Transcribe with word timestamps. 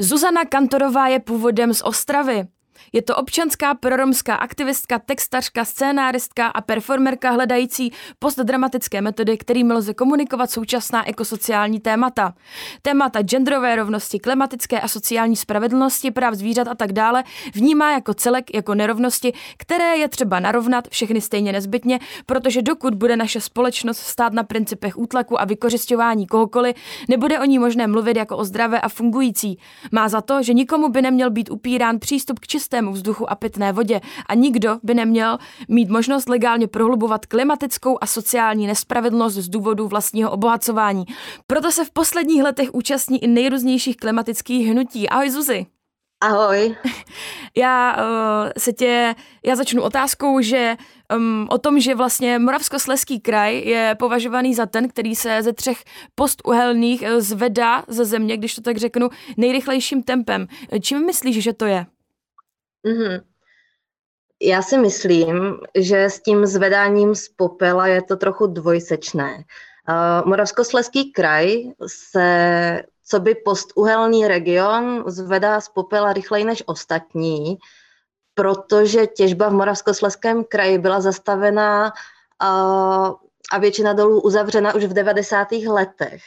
Zuzana 0.00 0.44
Kantorová 0.44 1.08
je 1.08 1.20
původem 1.20 1.74
z 1.74 1.82
Ostravy. 1.82 2.46
Je 2.96 3.02
to 3.02 3.16
občanská 3.16 3.74
proromská 3.74 4.34
aktivistka, 4.34 4.98
textařka, 4.98 5.64
scénáristka 5.64 6.46
a 6.46 6.60
performerka 6.60 7.30
hledající 7.30 7.92
postdramatické 8.18 9.00
metody, 9.00 9.38
kterými 9.38 9.72
lze 9.72 9.94
komunikovat 9.94 10.50
současná 10.50 11.08
ekosociální 11.08 11.80
témata. 11.80 12.34
Témata 12.82 13.22
genderové 13.22 13.76
rovnosti, 13.76 14.18
klimatické 14.18 14.80
a 14.80 14.88
sociální 14.88 15.36
spravedlnosti, 15.36 16.10
práv 16.10 16.34
zvířat 16.34 16.68
a 16.68 16.74
tak 16.74 16.92
dále 16.92 17.24
vnímá 17.54 17.92
jako 17.92 18.14
celek, 18.14 18.54
jako 18.54 18.74
nerovnosti, 18.74 19.32
které 19.58 19.96
je 19.96 20.08
třeba 20.08 20.40
narovnat 20.40 20.88
všechny 20.88 21.20
stejně 21.20 21.52
nezbytně, 21.52 21.98
protože 22.26 22.62
dokud 22.62 22.94
bude 22.94 23.16
naše 23.16 23.40
společnost 23.40 23.98
stát 23.98 24.32
na 24.32 24.42
principech 24.42 24.98
útlaku 24.98 25.40
a 25.40 25.44
vykořišťování 25.44 26.26
kohokoliv, 26.26 26.76
nebude 27.08 27.40
o 27.40 27.44
ní 27.44 27.58
možné 27.58 27.86
mluvit 27.86 28.16
jako 28.16 28.36
o 28.36 28.44
zdravé 28.44 28.80
a 28.80 28.88
fungující. 28.88 29.58
Má 29.92 30.08
za 30.08 30.20
to, 30.20 30.42
že 30.42 30.54
nikomu 30.54 30.88
by 30.88 31.02
neměl 31.02 31.30
být 31.30 31.50
upírán 31.50 31.98
přístup 31.98 32.38
k 32.38 32.46
čisté 32.46 32.85
čistému 32.86 32.92
vzduchu 32.92 33.30
a 33.30 33.34
pitné 33.34 33.72
vodě 33.72 34.00
a 34.26 34.34
nikdo 34.34 34.78
by 34.82 34.94
neměl 34.94 35.38
mít 35.68 35.88
možnost 35.88 36.28
legálně 36.28 36.68
prohlubovat 36.68 37.26
klimatickou 37.26 37.98
a 38.00 38.06
sociální 38.06 38.66
nespravedlnost 38.66 39.36
z 39.36 39.48
důvodu 39.48 39.88
vlastního 39.88 40.30
obohacování. 40.30 41.04
Proto 41.46 41.72
se 41.72 41.84
v 41.84 41.90
posledních 41.90 42.42
letech 42.42 42.74
účastní 42.74 43.24
i 43.24 43.26
nejrůznějších 43.26 43.96
klimatických 43.96 44.68
hnutí. 44.68 45.08
Ahoj 45.08 45.30
Zuzi. 45.30 45.66
Ahoj. 46.20 46.76
Já 47.56 47.96
uh, 47.96 48.50
se 48.58 48.72
tě, 48.72 49.14
já 49.44 49.56
začnu 49.56 49.82
otázkou, 49.82 50.40
že 50.40 50.76
um, 51.16 51.46
o 51.50 51.58
tom, 51.58 51.80
že 51.80 51.94
vlastně 51.94 52.38
Moravskosleský 52.38 53.20
kraj 53.20 53.60
je 53.60 53.96
považovaný 53.98 54.54
za 54.54 54.66
ten, 54.66 54.88
který 54.88 55.14
se 55.14 55.42
ze 55.42 55.52
třech 55.52 55.84
postuhelných 56.14 57.02
uh, 57.02 57.08
zvedá 57.20 57.84
ze 57.88 58.04
země, 58.04 58.36
když 58.36 58.54
to 58.54 58.60
tak 58.60 58.76
řeknu, 58.76 59.08
nejrychlejším 59.36 60.02
tempem. 60.02 60.46
Čím 60.80 61.06
myslíš, 61.06 61.42
že 61.42 61.52
to 61.52 61.66
je? 61.66 61.86
Mm-hmm. 62.86 63.22
Já 64.42 64.62
si 64.62 64.78
myslím, 64.78 65.58
že 65.74 66.04
s 66.04 66.20
tím 66.20 66.46
zvedáním 66.46 67.14
z 67.14 67.28
popela 67.28 67.86
je 67.86 68.02
to 68.02 68.16
trochu 68.16 68.46
dvojsečné. 68.46 69.44
Uh, 69.88 70.28
Moravskosleský 70.28 71.12
kraj 71.12 71.64
se, 71.86 72.82
co 73.04 73.20
by 73.20 73.34
postuhelný 73.34 74.28
region, 74.28 75.04
zvedá 75.06 75.60
z 75.60 75.68
popela 75.68 76.12
rychleji 76.12 76.44
než 76.44 76.62
ostatní, 76.66 77.58
protože 78.34 79.06
těžba 79.06 79.48
v 79.48 79.52
Moravskosleském 79.52 80.44
kraji 80.44 80.78
byla 80.78 81.00
zastavená 81.00 81.84
uh, 82.42 83.14
a 83.52 83.58
většina 83.58 83.92
dolů 83.92 84.20
uzavřena 84.20 84.74
už 84.74 84.84
v 84.84 84.92
90. 84.92 85.52
letech. 85.52 86.22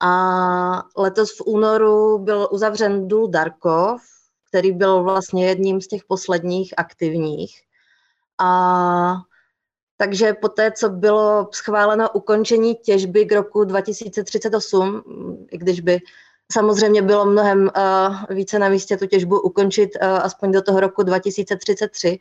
A 0.00 0.82
letos 0.96 1.38
v 1.38 1.42
únoru 1.46 2.18
byl 2.18 2.48
uzavřen 2.50 3.08
důl 3.08 3.28
Darkov, 3.28 4.15
který 4.56 4.72
byl 4.72 5.02
vlastně 5.02 5.46
jedním 5.46 5.80
z 5.80 5.86
těch 5.86 6.04
posledních 6.04 6.74
aktivních. 6.76 7.62
A 8.38 9.14
takže 9.96 10.32
po 10.32 10.48
té, 10.48 10.72
co 10.72 10.88
bylo 10.88 11.48
schváleno 11.52 12.10
ukončení 12.10 12.74
těžby 12.74 13.26
k 13.26 13.32
roku 13.32 13.64
2038, 13.64 15.02
i 15.50 15.58
když 15.58 15.80
by 15.80 16.00
samozřejmě 16.52 17.02
bylo 17.02 17.26
mnohem 17.26 17.70
uh, 17.76 18.36
více 18.36 18.58
na 18.58 18.68
místě 18.68 18.96
tu 18.96 19.06
těžbu 19.06 19.40
ukončit 19.40 19.90
uh, 20.02 20.08
aspoň 20.08 20.52
do 20.52 20.62
toho 20.62 20.80
roku 20.80 21.02
2033, 21.02 22.18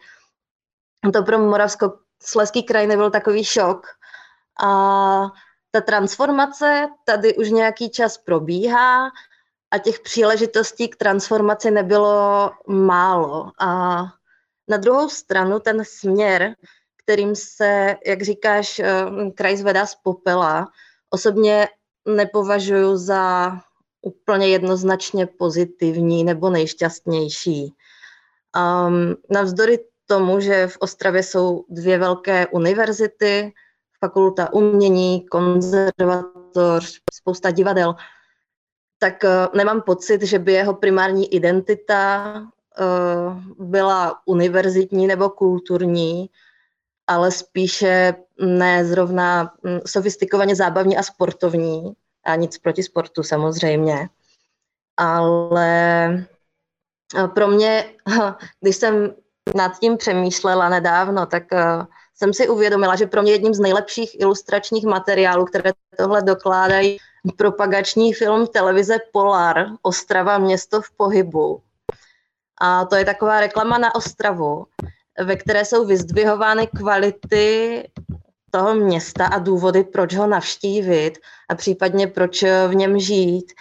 to 1.14 1.24
pro 1.24 1.40
Moravsko-Sleský 1.40 2.64
kraj 2.64 2.88
nebyl 2.88 3.12
takový 3.12 3.44
šok. 3.44 3.88
A 4.66 4.70
ta 5.72 5.82
transformace 5.82 6.88
tady 7.06 7.36
už 7.36 7.50
nějaký 7.50 7.90
čas 7.90 8.18
probíhá 8.18 9.10
a 9.72 9.78
těch 9.78 10.00
příležitostí 10.00 10.88
k 10.88 10.96
transformaci 10.96 11.72
nebylo 11.72 12.52
málo. 12.68 13.52
A 13.60 14.02
na 14.68 14.78
druhou 14.78 15.10
stranu 15.10 15.60
ten 15.60 15.86
směr, 15.86 16.56
kterým 17.04 17.36
se, 17.36 17.96
jak 18.06 18.22
říkáš, 18.22 18.80
eh, 18.80 19.06
kraj 19.36 19.58
zvedá 19.58 19.86
z 19.86 19.96
popela, 19.96 20.68
osobně 21.10 21.68
nepovažuji 22.06 22.98
za 22.98 23.52
úplně 24.02 24.48
jednoznačně 24.48 25.26
pozitivní 25.26 26.24
nebo 26.24 26.50
nejšťastnější. 26.50 27.74
Um, 28.56 29.16
navzdory 29.30 29.80
tomu, 30.06 30.40
že 30.40 30.68
v 30.68 30.78
Ostravě 30.80 31.24
jsou 31.24 31.66
dvě 31.70 31.98
velké 31.98 32.48
univerzity, 32.48 33.54
fakulta 34.00 34.54
umění, 34.54 35.26
konzervatoř, 35.26 37.02
spousta 37.14 37.52
divadel, 37.52 37.96
tak 39.06 39.24
uh, 39.24 39.58
nemám 39.58 39.82
pocit, 39.82 40.22
že 40.22 40.40
by 40.40 40.54
jeho 40.54 40.74
primární 40.74 41.34
identita 41.34 42.34
uh, 42.42 43.66
byla 43.68 44.22
univerzitní 44.26 45.08
nebo 45.08 45.30
kulturní, 45.30 46.30
ale 47.08 47.32
spíše 47.32 48.14
ne 48.42 48.86
zrovna 48.86 49.54
hm, 49.64 49.80
sofistikovaně 49.86 50.56
zábavní 50.56 50.98
a 50.98 51.04
sportovní. 51.04 51.94
A 52.26 52.36
nic 52.36 52.58
proti 52.58 52.84
sportu 52.84 53.24
samozřejmě. 53.24 54.10
Ale 54.98 55.70
eh, 57.18 57.28
pro 57.28 57.48
mě, 57.48 57.86
když 58.62 58.76
jsem 58.76 59.16
nad 59.56 59.80
tím 59.80 59.98
přemýšlela 59.98 60.70
nedávno, 60.70 61.26
tak 61.26 61.44
jsem 62.16 62.34
si 62.34 62.50
uvědomila, 62.50 62.96
že 62.96 63.08
pro 63.08 63.22
mě 63.22 63.32
jedním 63.32 63.54
z 63.54 63.60
nejlepších 63.60 64.20
ilustračních 64.20 64.86
materiálů, 64.86 65.46
které 65.46 65.72
tohle 65.98 66.22
dokládají, 66.22 66.98
propagační 67.38 68.14
film 68.14 68.48
televize 68.48 68.98
Polar, 69.12 69.68
Ostrava 69.82 70.38
město 70.38 70.82
v 70.82 70.92
pohybu. 70.98 71.62
A 72.62 72.86
to 72.86 72.96
je 72.96 73.06
taková 73.06 73.40
reklama 73.40 73.78
na 73.78 73.96
Ostravu, 73.96 74.66
ve 75.24 75.36
které 75.36 75.66
jsou 75.66 75.86
vyzdvihovány 75.86 76.68
kvality 76.68 77.84
toho 78.52 78.76
města 78.76 79.26
a 79.26 79.40
důvody, 79.40 79.84
proč 79.84 80.16
ho 80.16 80.28
navštívit 80.28 81.14
a 81.50 81.56
případně 81.56 82.08
proč 82.08 82.44
v 82.44 82.76
něm 82.76 83.00
žít. 83.00 83.54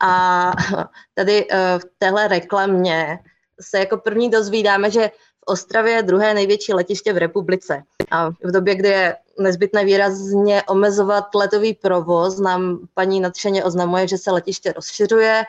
A 0.00 0.52
tady 1.14 1.46
eh, 1.50 1.78
v 1.78 1.84
téhle 1.98 2.28
reklamě 2.28 3.18
se 3.60 3.78
jako 3.78 3.96
první 3.96 4.30
dozvídáme, 4.30 4.90
že 4.90 5.10
Ostravě 5.48 5.92
je 5.92 6.02
druhé 6.02 6.34
největší 6.34 6.72
letiště 6.72 7.12
v 7.12 7.16
republice. 7.16 7.82
A 8.10 8.30
v 8.30 8.50
době, 8.52 8.74
kdy 8.74 8.88
je 8.88 9.16
nezbytné 9.38 9.84
výrazně 9.84 10.62
omezovat 10.62 11.34
letový 11.34 11.74
provoz, 11.74 12.38
nám 12.38 12.78
paní 12.94 13.20
nadšeně 13.20 13.64
oznamuje, 13.64 14.08
že 14.08 14.18
se 14.18 14.30
letiště 14.30 14.72
rozšiřuje, 14.72 15.44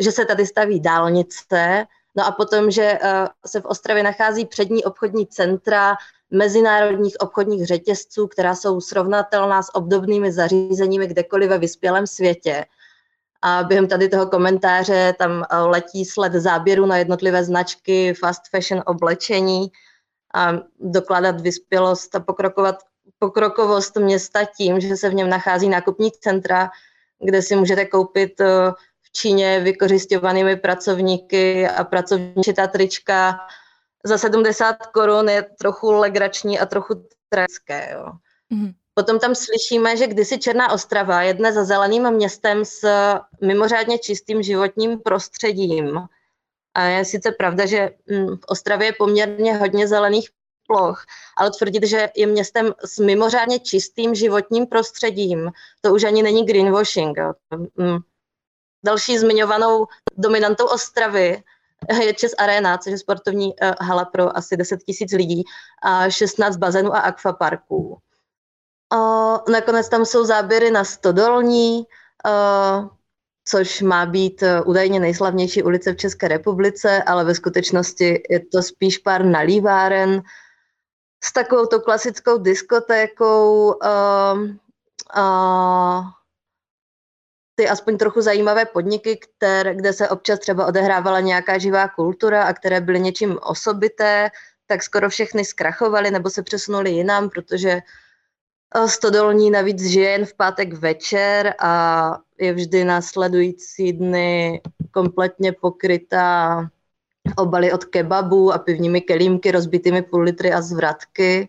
že 0.00 0.12
se 0.12 0.24
tady 0.24 0.46
staví 0.46 0.80
dálnice, 0.80 1.86
no 2.16 2.26
a 2.26 2.30
potom, 2.30 2.70
že 2.70 2.98
eh, 3.02 3.28
se 3.46 3.60
v 3.60 3.64
Ostravě 3.64 4.02
nachází 4.02 4.44
přední 4.44 4.84
obchodní 4.84 5.26
centra 5.26 5.96
mezinárodních 6.30 7.16
obchodních 7.20 7.66
řetězců, 7.66 8.26
která 8.26 8.54
jsou 8.54 8.80
srovnatelná 8.80 9.62
s 9.62 9.74
obdobnými 9.74 10.32
zařízeními 10.32 11.06
kdekoliv 11.06 11.50
ve 11.50 11.58
vyspělém 11.58 12.06
světě. 12.06 12.64
A 13.46 13.62
během 13.62 13.88
tady 13.88 14.08
toho 14.08 14.26
komentáře 14.26 15.14
tam 15.18 15.44
eh, 15.50 15.56
letí 15.56 16.04
sled 16.04 16.32
záběru 16.32 16.86
na 16.86 16.96
jednotlivé 16.96 17.44
značky 17.44 18.14
fast 18.14 18.42
fashion 18.50 18.82
oblečení 18.86 19.66
a 20.34 20.52
dokládat 20.80 21.40
vyspělost 21.40 22.14
a 22.14 22.20
pokrokovat, 22.20 22.76
pokrokovost 23.18 23.96
města 23.96 24.44
tím, 24.44 24.80
že 24.80 24.96
se 24.96 25.10
v 25.10 25.14
něm 25.14 25.30
nachází 25.30 25.68
nákupní 25.68 26.10
centra, 26.10 26.70
kde 27.24 27.42
si 27.42 27.56
můžete 27.56 27.84
koupit 27.84 28.40
eh, 28.40 28.72
v 29.02 29.12
Číně 29.12 29.60
vykořišťovanými 29.60 30.56
pracovníky 30.56 31.68
a 31.68 31.84
pracovníčitá 31.84 32.66
trička 32.66 33.38
za 34.04 34.18
70 34.18 34.86
korun 34.86 35.28
je 35.28 35.42
trochu 35.42 35.92
legrační 35.92 36.58
a 36.58 36.66
trochu 36.66 37.06
tragické. 37.28 37.90
Jo. 37.92 38.12
Mm-hmm. 38.52 38.74
Potom 38.98 39.20
tam 39.20 39.34
slyšíme, 39.34 39.96
že 39.96 40.06
kdysi 40.06 40.38
Černá 40.38 40.72
Ostrava 40.72 41.22
je 41.22 41.34
dnes 41.34 41.54
zeleným 41.54 42.10
městem 42.10 42.64
s 42.64 42.80
mimořádně 43.40 43.98
čistým 43.98 44.42
životním 44.42 44.98
prostředím. 44.98 46.00
A 46.74 46.82
je 46.82 47.04
sice 47.04 47.32
pravda, 47.32 47.66
že 47.66 47.90
mm, 48.10 48.36
v 48.36 48.44
Ostravě 48.48 48.88
je 48.88 48.92
poměrně 48.92 49.56
hodně 49.56 49.88
zelených 49.88 50.30
ploch, 50.66 51.04
ale 51.36 51.50
tvrdit, 51.50 51.86
že 51.86 52.08
je 52.16 52.26
městem 52.26 52.74
s 52.84 52.98
mimořádně 52.98 53.58
čistým 53.58 54.14
životním 54.14 54.66
prostředím, 54.66 55.50
to 55.80 55.94
už 55.94 56.04
ani 56.04 56.22
není 56.22 56.46
greenwashing. 56.46 57.18
Mm. 57.76 57.98
Další 58.84 59.18
zmiňovanou 59.18 59.86
dominantou 60.16 60.66
Ostravy 60.66 61.42
je 62.02 62.14
Čes 62.14 62.34
Arena, 62.38 62.78
což 62.78 62.90
je 62.90 62.98
sportovní 62.98 63.54
eh, 63.60 63.74
hala 63.80 64.04
pro 64.04 64.36
asi 64.36 64.56
10 64.56 64.82
tisíc 64.82 65.12
lidí 65.12 65.44
a 65.82 66.10
16 66.10 66.56
bazénů 66.56 66.94
a 66.94 67.00
akvaparků. 67.00 68.00
A 68.90 68.98
nakonec 69.50 69.88
tam 69.88 70.04
jsou 70.04 70.24
záběry 70.24 70.70
na 70.70 70.84
Stodolní, 70.84 71.84
uh, 72.26 72.88
což 73.44 73.82
má 73.82 74.06
být 74.06 74.42
uh, 74.42 74.70
údajně 74.70 75.00
nejslavnější 75.00 75.62
ulice 75.62 75.92
v 75.92 75.96
České 75.96 76.28
republice, 76.28 77.02
ale 77.02 77.24
ve 77.24 77.34
skutečnosti 77.34 78.22
je 78.30 78.40
to 78.52 78.62
spíš 78.62 78.98
pár 78.98 79.24
nalíváren. 79.24 80.22
s 81.24 81.32
takovou 81.32 81.66
tou 81.66 81.80
klasickou 81.80 82.38
diskotékou, 82.38 83.72
uh, 83.72 84.40
uh, 85.16 86.04
ty 87.54 87.68
aspoň 87.68 87.98
trochu 87.98 88.20
zajímavé 88.20 88.64
podniky, 88.64 89.16
které, 89.16 89.74
kde 89.74 89.92
se 89.92 90.08
občas 90.08 90.38
třeba 90.38 90.66
odehrávala 90.66 91.20
nějaká 91.20 91.58
živá 91.58 91.88
kultura 91.88 92.42
a 92.42 92.52
které 92.52 92.80
byly 92.80 93.00
něčím 93.00 93.38
osobité, 93.42 94.30
tak 94.66 94.82
skoro 94.82 95.08
všechny 95.08 95.44
zkrachovaly 95.44 96.10
nebo 96.10 96.30
se 96.30 96.42
přesunuli 96.42 96.90
jinam, 96.90 97.30
protože 97.30 97.80
Stodolní 98.86 99.50
navíc 99.50 99.82
žije 99.82 100.10
jen 100.10 100.26
v 100.26 100.34
pátek 100.34 100.72
večer 100.72 101.54
a 101.60 102.18
je 102.38 102.52
vždy 102.52 102.84
následující 102.84 103.92
dny 103.92 104.60
kompletně 104.90 105.52
pokrytá 105.52 106.60
obaly 107.36 107.72
od 107.72 107.84
kebabu 107.84 108.52
a 108.52 108.58
pivními 108.58 109.00
kelímky, 109.00 109.50
rozbitými 109.50 110.02
půl 110.02 110.22
litry 110.22 110.52
a 110.52 110.62
zvratky. 110.62 111.48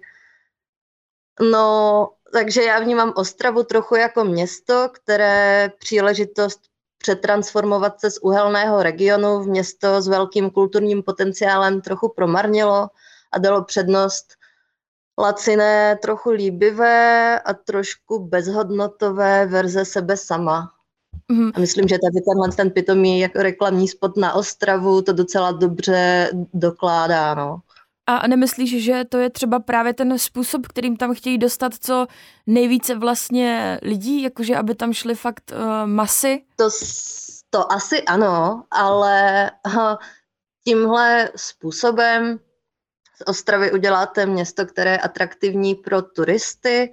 No, 1.51 2.09
takže 2.33 2.63
já 2.63 2.79
vnímám 2.79 3.13
Ostravu 3.15 3.63
trochu 3.63 3.95
jako 3.95 4.23
město, 4.23 4.89
které 4.93 5.71
příležitost 5.79 6.59
přetransformovat 6.97 7.99
se 7.99 8.11
z 8.11 8.19
uhelného 8.21 8.83
regionu 8.83 9.39
v 9.39 9.47
město 9.47 10.01
s 10.01 10.07
velkým 10.07 10.49
kulturním 10.49 11.03
potenciálem 11.03 11.81
trochu 11.81 12.13
promarnilo 12.15 12.87
a 13.31 13.37
dalo 13.39 13.63
přednost 13.63 14.36
laciné, 15.19 15.97
trochu 16.01 16.29
líbivé 16.29 17.39
a 17.39 17.53
trošku 17.53 18.19
bezhodnotové 18.19 19.45
verze 19.45 19.85
sebe 19.85 20.17
sama. 20.17 20.71
Mm-hmm. 21.31 21.51
A 21.55 21.59
myslím, 21.59 21.87
že 21.87 21.97
tady 21.97 22.25
tenhle 22.25 22.51
ten 22.55 22.71
pitomý 22.71 23.19
jako 23.19 23.41
reklamní 23.41 23.87
spot 23.87 24.17
na 24.17 24.33
Ostravu 24.33 25.01
to 25.01 25.13
docela 25.13 25.51
dobře 25.51 26.31
dokládá, 26.53 27.33
no. 27.33 27.59
A 28.09 28.27
nemyslíš, 28.27 28.83
že 28.83 29.05
to 29.09 29.17
je 29.17 29.29
třeba 29.29 29.59
právě 29.59 29.93
ten 29.93 30.19
způsob, 30.19 30.67
kterým 30.67 30.97
tam 30.97 31.13
chtějí 31.13 31.37
dostat 31.37 31.73
co 31.79 32.07
nejvíce 32.47 32.95
vlastně 32.95 33.79
lidí, 33.81 34.21
jakože 34.23 34.55
aby 34.55 34.75
tam 34.75 34.93
šly 34.93 35.15
fakt 35.15 35.51
uh, 35.51 35.87
masy? 35.89 36.43
To, 36.55 36.69
to 37.49 37.71
asi 37.71 38.03
ano, 38.03 38.63
ale 38.71 39.51
uh, 39.67 39.95
tímhle 40.63 41.29
způsobem 41.35 42.39
z 43.17 43.23
Ostravy 43.25 43.71
uděláte 43.71 44.25
město, 44.25 44.65
které 44.65 44.91
je 44.91 44.97
atraktivní 44.97 45.75
pro 45.75 46.01
turisty 46.01 46.91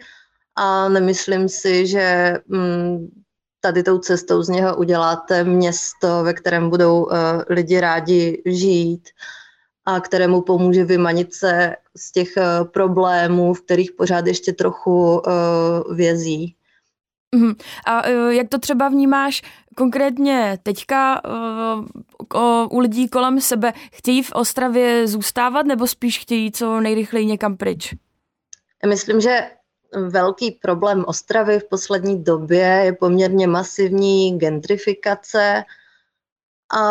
a 0.57 0.89
nemyslím 0.89 1.49
si, 1.49 1.87
že 1.87 2.35
mm, 2.47 3.09
tady 3.61 3.83
tou 3.83 3.99
cestou 3.99 4.43
z 4.43 4.49
něho 4.49 4.77
uděláte 4.77 5.45
město, 5.45 6.23
ve 6.23 6.35
kterém 6.35 6.71
budou 6.71 7.05
uh, 7.05 7.13
lidi 7.49 7.81
rádi 7.81 8.43
žít 8.47 9.09
a 9.85 10.01
kterému 10.01 10.43
pomůže 10.43 10.85
vymanit 10.85 11.35
se 11.35 11.77
z 11.97 12.13
těch 12.13 12.29
uh, 12.37 12.69
problémů, 12.69 13.55
v 13.55 13.61
kterých 13.61 13.93
pořád 13.93 14.27
ještě 14.27 14.53
trochu 14.53 15.19
uh, 15.19 15.97
vězí. 15.97 16.57
Uh-huh. 17.35 17.57
A 17.87 18.09
uh, 18.09 18.31
jak 18.31 18.49
to 18.49 18.59
třeba 18.59 18.89
vnímáš 18.89 19.43
konkrétně 19.77 20.59
teďka 20.63 21.21
uh, 21.25 22.69
u 22.71 22.79
lidí 22.79 23.09
kolem 23.09 23.41
sebe? 23.41 23.73
Chtějí 23.93 24.23
v 24.23 24.33
Ostravě 24.33 25.07
zůstávat 25.07 25.67
nebo 25.67 25.87
spíš 25.87 26.19
chtějí 26.19 26.53
co 26.53 26.81
nejrychleji 26.81 27.27
někam 27.27 27.57
pryč? 27.57 27.95
Myslím, 28.87 29.21
že 29.21 29.51
velký 30.09 30.51
problém 30.51 31.05
Ostravy 31.07 31.61
v 31.61 31.69
poslední 31.69 32.25
době 32.25 32.81
je 32.85 32.93
poměrně 32.93 33.47
masivní 33.47 34.39
gentrifikace 34.39 35.65
a 36.77 36.83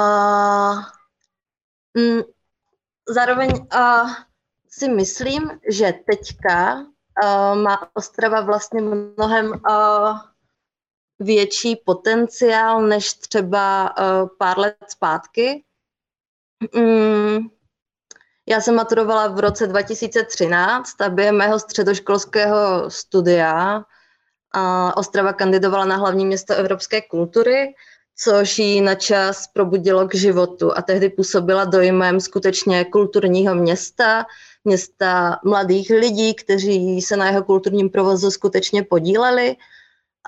mm, 1.98 2.22
zároveň 3.10 3.68
a, 3.72 4.04
si 4.70 4.90
myslím, 4.90 5.60
že 5.70 5.94
teďka 6.06 6.86
a, 7.24 7.56
má 7.56 7.90
Ostrava 7.94 8.42
vlastně 8.42 8.82
mnohem 8.82 9.54
a, 9.66 10.33
větší 11.20 11.76
potenciál 11.76 12.82
než 12.82 13.14
třeba 13.14 13.88
a, 13.88 14.26
pár 14.38 14.60
let 14.60 14.76
zpátky. 14.88 15.64
Mm, 16.76 17.40
já 18.50 18.62
jsem 18.62 18.76
maturovala 18.76 19.28
v 19.28 19.40
roce 19.40 19.68
2013 19.68 21.02
a 21.02 21.10
během 21.10 21.38
mého 21.38 21.60
středoškolského 21.60 22.90
studia 22.90 23.84
a 24.52 24.98
Ostrava 24.98 25.34
kandidovala 25.34 25.86
na 25.86 25.96
hlavní 25.96 26.26
město 26.26 26.54
evropské 26.54 27.02
kultury, 27.02 27.74
což 28.16 28.60
ji 28.60 28.82
na 28.82 28.96
čas 28.96 29.48
probudilo 29.48 30.08
k 30.08 30.16
životu 30.16 30.78
a 30.78 30.82
tehdy 30.82 31.10
působila 31.10 31.66
dojmem 31.66 32.20
skutečně 32.20 32.86
kulturního 32.86 33.56
města, 33.56 34.26
města 34.64 35.40
mladých 35.46 35.90
lidí, 35.90 36.34
kteří 36.34 37.02
se 37.02 37.18
na 37.18 37.28
jeho 37.28 37.44
kulturním 37.44 37.90
provozu 37.90 38.32
skutečně 38.32 38.84
podíleli. 38.84 39.56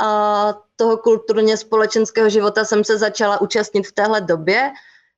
A 0.01 0.53
toho 0.75 0.97
kulturně 0.97 1.57
společenského 1.57 2.29
života 2.29 2.65
jsem 2.65 2.83
se 2.83 2.97
začala 2.97 3.41
účastnit 3.41 3.87
v 3.87 3.91
téhle 3.91 4.21
době, 4.21 4.71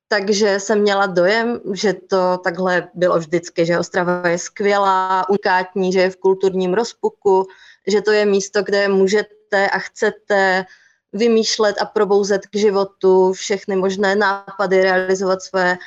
takže 0.07 0.59
jsem 0.59 0.81
měla 0.81 1.05
dojem, 1.05 1.59
že 1.73 1.93
to 1.93 2.37
takhle 2.43 2.87
bylo 2.93 3.19
vždycky, 3.19 3.65
že 3.65 3.79
Ostrava 3.79 4.27
je 4.27 4.37
skvělá, 4.37 5.29
unikátní, 5.29 5.93
že 5.93 5.99
je 5.99 6.09
v 6.09 6.17
kulturním 6.17 6.73
rozpuku, 6.73 7.47
že 7.87 8.01
to 8.01 8.11
je 8.11 8.25
místo, 8.25 8.63
kde 8.63 8.87
můžete 8.87 9.69
a 9.69 9.79
chcete 9.79 10.65
vymýšlet 11.13 11.75
a 11.81 11.85
probouzet 11.85 12.47
k 12.47 12.55
životu 12.55 13.33
všechny 13.33 13.75
možné 13.75 14.15
nápady, 14.15 14.81
realizovat 14.81 15.41
své 15.41 15.77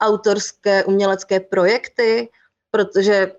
autorské 0.00 0.84
umělecké 0.84 1.40
projekty, 1.40 2.28
protože 2.70 3.32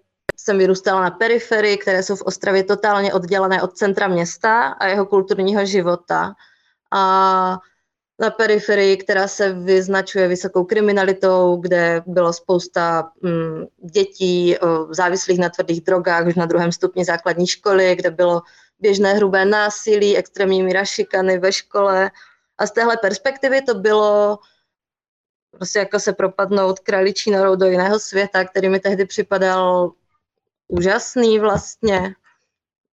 jsem 0.43 0.57
vyrůstala 0.57 1.01
na 1.01 1.11
periferii, 1.11 1.77
které 1.77 2.03
jsou 2.03 2.15
v 2.15 2.21
Ostravě 2.21 2.63
totálně 2.63 3.13
oddělené 3.13 3.61
od 3.61 3.77
centra 3.77 4.07
města 4.07 4.67
a 4.67 4.87
jeho 4.87 5.05
kulturního 5.05 5.65
života. 5.65 6.33
A 6.91 7.57
na 8.19 8.29
periferii, 8.29 8.97
která 8.97 9.27
se 9.27 9.53
vyznačuje 9.53 10.27
vysokou 10.27 10.63
kriminalitou, 10.63 11.55
kde 11.55 12.03
bylo 12.05 12.33
spousta 12.33 13.11
mm, 13.21 13.65
dětí 13.93 14.55
závislých 14.89 15.39
na 15.39 15.49
tvrdých 15.49 15.81
drogách 15.81 16.27
už 16.27 16.35
na 16.35 16.45
druhém 16.45 16.71
stupni 16.71 17.05
základní 17.05 17.47
školy, 17.47 17.95
kde 17.95 18.11
bylo 18.11 18.41
běžné 18.79 19.13
hrubé 19.13 19.45
násilí, 19.45 20.17
extrémní 20.17 20.63
míra 20.63 20.85
šikany 20.85 21.37
ve 21.37 21.51
škole. 21.51 22.11
A 22.57 22.67
z 22.67 22.71
téhle 22.71 22.97
perspektivy 22.97 23.61
to 23.61 23.73
bylo 23.73 24.39
prostě 25.51 25.79
jako 25.79 25.99
se 25.99 26.13
propadnout 26.13 26.79
kraličí 26.79 27.31
norou 27.31 27.55
do 27.55 27.65
jiného 27.65 27.99
světa, 27.99 28.45
který 28.45 28.69
mi 28.69 28.79
tehdy 28.79 29.05
připadal 29.05 29.91
úžasný 30.69 31.39
vlastně. 31.39 32.15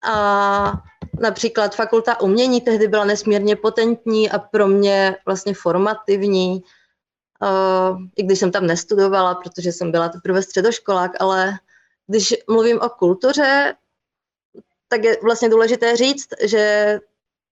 A 0.04 0.74
například 1.19 1.75
fakulta 1.75 2.22
umění 2.22 2.62
tehdy 2.62 2.88
byla 2.88 3.05
nesmírně 3.05 3.55
potentní 3.55 4.32
a 4.32 4.39
pro 4.39 4.67
mě 4.67 5.15
vlastně 5.25 5.53
formativní, 5.53 6.63
i 8.15 8.24
když 8.24 8.39
jsem 8.39 8.51
tam 8.51 8.67
nestudovala, 8.67 9.36
protože 9.36 9.72
jsem 9.72 9.91
byla 9.91 10.10
teprve 10.10 10.41
středoškolák, 10.41 11.12
ale 11.20 11.53
když 12.08 12.34
mluvím 12.50 12.82
o 12.82 12.89
kultuře, 12.89 13.75
tak 14.88 15.03
je 15.03 15.17
vlastně 15.24 15.50
důležité 15.50 15.96
říct, 15.96 16.27
že 16.44 17.00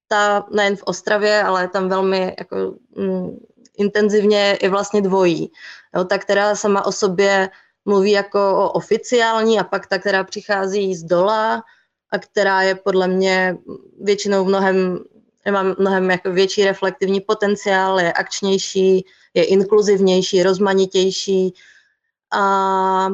ta 0.08 0.46
nejen 0.52 0.76
v 0.76 0.84
Ostravě, 0.84 1.44
ale 1.44 1.68
tam 1.68 1.90
velmi 1.90 2.36
jako, 2.40 2.76
mm, 2.96 3.38
intenzivně 3.78 4.58
je 4.62 4.70
vlastně 4.70 5.02
dvojí. 5.02 5.52
Jo, 5.96 6.04
ta, 6.04 6.18
která 6.18 6.56
sama 6.56 6.86
o 6.86 6.92
sobě 6.92 7.50
mluví 7.86 8.12
jako 8.12 8.40
o 8.58 8.70
oficiální 8.72 9.60
a 9.60 9.64
pak 9.64 9.88
ta, 9.88 10.00
která 10.00 10.24
přichází 10.24 10.96
z 10.96 11.04
dola, 11.04 11.64
a 12.10 12.20
která 12.20 12.62
je 12.62 12.76
podle 12.76 13.08
mě 13.08 13.58
většinou 14.02 14.46
mnohem, 14.46 15.00
má 15.52 15.64
mnohem 15.64 16.12
jako 16.12 16.32
větší 16.32 16.64
reflektivní 16.64 17.22
potenciál, 17.22 18.00
je 18.00 18.14
akčnější, 18.14 19.06
je 19.34 19.44
inkluzivnější, 19.44 20.44
rozmanitější 20.44 21.54
a 22.34 23.10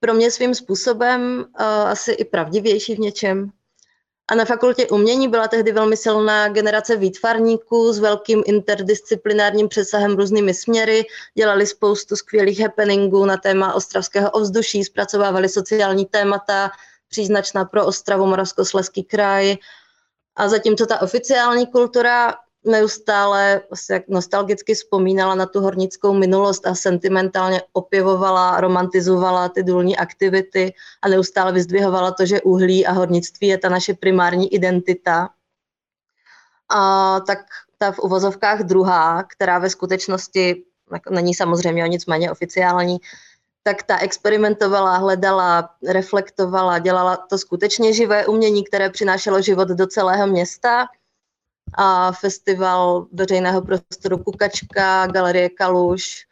pro 0.00 0.14
mě 0.14 0.30
svým 0.30 0.54
způsobem 0.54 1.44
uh, 1.60 1.66
asi 1.66 2.12
i 2.12 2.24
pravdivější 2.24 2.94
v 2.94 2.98
něčem. 2.98 3.52
A 4.30 4.34
na 4.34 4.44
fakultě 4.44 4.86
umění 4.86 5.28
byla 5.28 5.48
tehdy 5.48 5.72
velmi 5.72 5.96
silná 5.96 6.48
generace 6.48 6.96
výtvarníků 6.96 7.92
s 7.92 7.98
velkým 7.98 8.42
interdisciplinárním 8.46 9.68
přesahem 9.68 10.16
různými 10.16 10.54
směry, 10.54 11.04
dělali 11.34 11.66
spoustu 11.66 12.16
skvělých 12.16 12.60
happeningů 12.60 13.24
na 13.24 13.36
téma 13.36 13.74
ostravského 13.74 14.30
ovzduší, 14.30 14.84
zpracovávali 14.84 15.48
sociální 15.48 16.06
témata, 16.06 16.70
příznačná 17.08 17.64
pro 17.64 17.86
Ostravu, 17.86 18.26
Moravskoslezský 18.26 19.04
kraj. 19.04 19.56
A 20.36 20.48
zatímco 20.48 20.86
ta 20.86 21.02
oficiální 21.02 21.66
kultura 21.66 22.34
neustále 22.64 23.62
nostalgicky 24.08 24.74
vzpomínala 24.74 25.34
na 25.34 25.46
tu 25.46 25.60
hornickou 25.60 26.14
minulost 26.14 26.66
a 26.66 26.74
sentimentálně 26.74 27.62
opěvovala, 27.72 28.60
romantizovala 28.60 29.48
ty 29.48 29.62
důlní 29.62 29.96
aktivity 29.96 30.74
a 31.02 31.08
neustále 31.08 31.52
vyzdvihovala 31.52 32.10
to, 32.10 32.26
že 32.26 32.40
uhlí 32.40 32.86
a 32.86 32.92
hornictví 32.92 33.46
je 33.46 33.58
ta 33.58 33.68
naše 33.68 33.94
primární 33.94 34.54
identita. 34.54 35.28
A 36.68 37.20
tak 37.20 37.38
ta 37.78 37.92
v 37.92 37.98
uvozovkách 37.98 38.62
druhá, 38.62 39.22
která 39.22 39.58
ve 39.58 39.70
skutečnosti 39.70 40.64
jako 40.92 41.14
není 41.14 41.34
samozřejmě 41.34 41.84
o 41.84 41.86
nic 41.86 42.06
méně 42.06 42.30
oficiální, 42.30 42.98
tak 43.62 43.82
ta 43.82 43.98
experimentovala, 43.98 44.96
hledala, 44.96 45.70
reflektovala, 45.88 46.78
dělala 46.78 47.16
to 47.16 47.38
skutečně 47.38 47.92
živé 47.92 48.26
umění, 48.26 48.64
které 48.64 48.90
přinášelo 48.90 49.42
život 49.42 49.68
do 49.68 49.86
celého 49.86 50.26
města. 50.26 50.86
A 51.74 52.12
festival 52.12 53.06
veřejného 53.12 53.62
prostoru 53.62 54.18
Kukačka, 54.18 55.06
Galerie 55.06 55.48
Kaluš, 55.48 56.26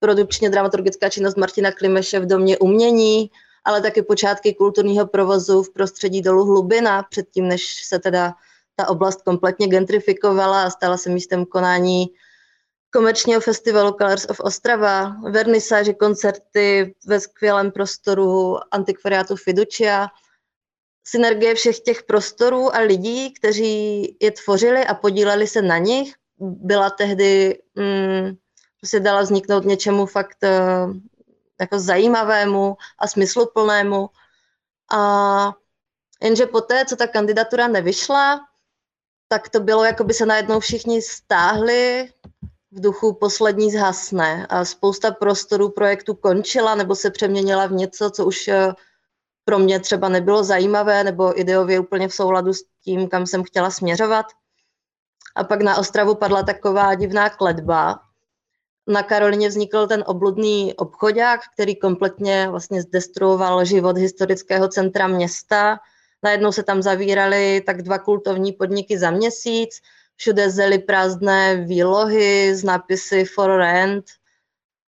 produkčně 0.00 0.50
dramaturgická 0.50 1.08
činnost 1.08 1.36
Martina 1.36 1.72
Klimeše 1.72 2.20
v 2.20 2.26
Domě 2.26 2.58
umění, 2.58 3.30
ale 3.64 3.80
taky 3.82 4.02
počátky 4.02 4.54
kulturního 4.54 5.06
provozu 5.06 5.62
v 5.62 5.72
prostředí 5.72 6.22
dolu 6.22 6.44
Hlubina, 6.44 7.02
předtím, 7.02 7.48
než 7.48 7.84
se 7.84 7.98
teda 7.98 8.34
ta 8.76 8.88
oblast 8.88 9.22
kompletně 9.22 9.66
gentrifikovala 9.66 10.62
a 10.62 10.70
stala 10.70 10.96
se 10.96 11.10
místem 11.10 11.44
konání 11.44 12.06
komerčního 12.90 13.40
festivalu 13.40 13.92
Colors 13.92 14.26
of 14.30 14.40
Ostrava, 14.40 15.16
vernisáže, 15.30 15.92
koncerty 15.92 16.94
ve 17.06 17.20
skvělém 17.20 17.70
prostoru 17.70 18.56
antikvariátu 18.70 19.36
Fiducia, 19.36 20.08
synergie 21.04 21.54
všech 21.54 21.80
těch 21.80 22.02
prostorů 22.02 22.74
a 22.74 22.78
lidí, 22.78 23.32
kteří 23.32 24.16
je 24.20 24.30
tvořili 24.30 24.86
a 24.86 24.94
podíleli 24.94 25.46
se 25.46 25.62
na 25.62 25.78
nich, 25.78 26.14
byla 26.38 26.90
tehdy, 26.90 27.62
mm, 27.74 28.36
se 28.84 29.00
dala 29.00 29.22
vzniknout 29.22 29.64
něčemu 29.64 30.06
fakt 30.06 30.38
uh, 30.42 30.96
jako 31.60 31.78
zajímavému 31.78 32.76
a 32.98 33.06
smysluplnému. 33.06 34.08
A 34.92 35.52
jenže 36.22 36.46
poté, 36.46 36.84
co 36.84 36.96
ta 36.96 37.06
kandidatura 37.06 37.68
nevyšla, 37.68 38.40
tak 39.28 39.48
to 39.48 39.60
bylo, 39.60 39.84
jako 39.84 40.04
by 40.04 40.14
se 40.14 40.26
najednou 40.26 40.60
všichni 40.60 41.02
stáhli 41.02 42.08
v 42.70 42.80
duchu 42.80 43.12
poslední 43.12 43.72
zhasne 43.72 44.46
a 44.46 44.64
spousta 44.64 45.10
prostorů 45.10 45.68
projektu 45.68 46.14
končila 46.14 46.74
nebo 46.74 46.94
se 46.94 47.10
přeměnila 47.10 47.66
v 47.66 47.72
něco, 47.72 48.10
co 48.10 48.26
už 48.26 48.48
eh, 48.48 48.72
pro 49.44 49.58
mě 49.58 49.80
třeba 49.80 50.08
nebylo 50.08 50.44
zajímavé 50.44 51.04
nebo 51.04 51.40
ideově 51.40 51.80
úplně 51.80 52.08
v 52.08 52.14
souladu 52.14 52.54
s 52.54 52.64
tím, 52.84 53.08
kam 53.08 53.26
jsem 53.26 53.42
chtěla 53.42 53.70
směřovat. 53.70 54.26
A 55.36 55.44
pak 55.44 55.62
na 55.62 55.76
Ostravu 55.78 56.14
padla 56.14 56.42
taková 56.42 56.94
divná 56.94 57.30
kledba. 57.30 58.00
Na 58.86 59.02
Karolině 59.02 59.48
vznikl 59.48 59.86
ten 59.86 60.04
obludný 60.06 60.74
obchodák, 60.74 61.40
který 61.54 61.76
kompletně 61.76 62.48
vlastně 62.50 62.82
zdestruoval 62.82 63.64
život 63.64 63.96
historického 63.96 64.68
centra 64.68 65.06
města. 65.06 65.78
Najednou 66.22 66.52
se 66.52 66.62
tam 66.62 66.82
zavíraly 66.82 67.62
tak 67.66 67.82
dva 67.82 67.98
kultovní 67.98 68.52
podniky 68.52 68.98
za 68.98 69.10
měsíc, 69.10 69.70
všude 70.16 70.50
zely 70.50 70.78
prázdné 70.78 71.56
výlohy 71.56 72.54
s 72.54 72.64
nápisy 72.64 73.24
for 73.24 73.50
rent 73.50 74.04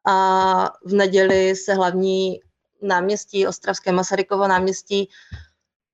a 0.06 0.70
v 0.84 0.92
neděli 0.92 1.56
se 1.56 1.74
hlavní 1.74 2.40
náměstí, 2.86 3.46
Ostravské 3.46 3.92
Masarykovo 3.92 4.48
náměstí, 4.48 5.08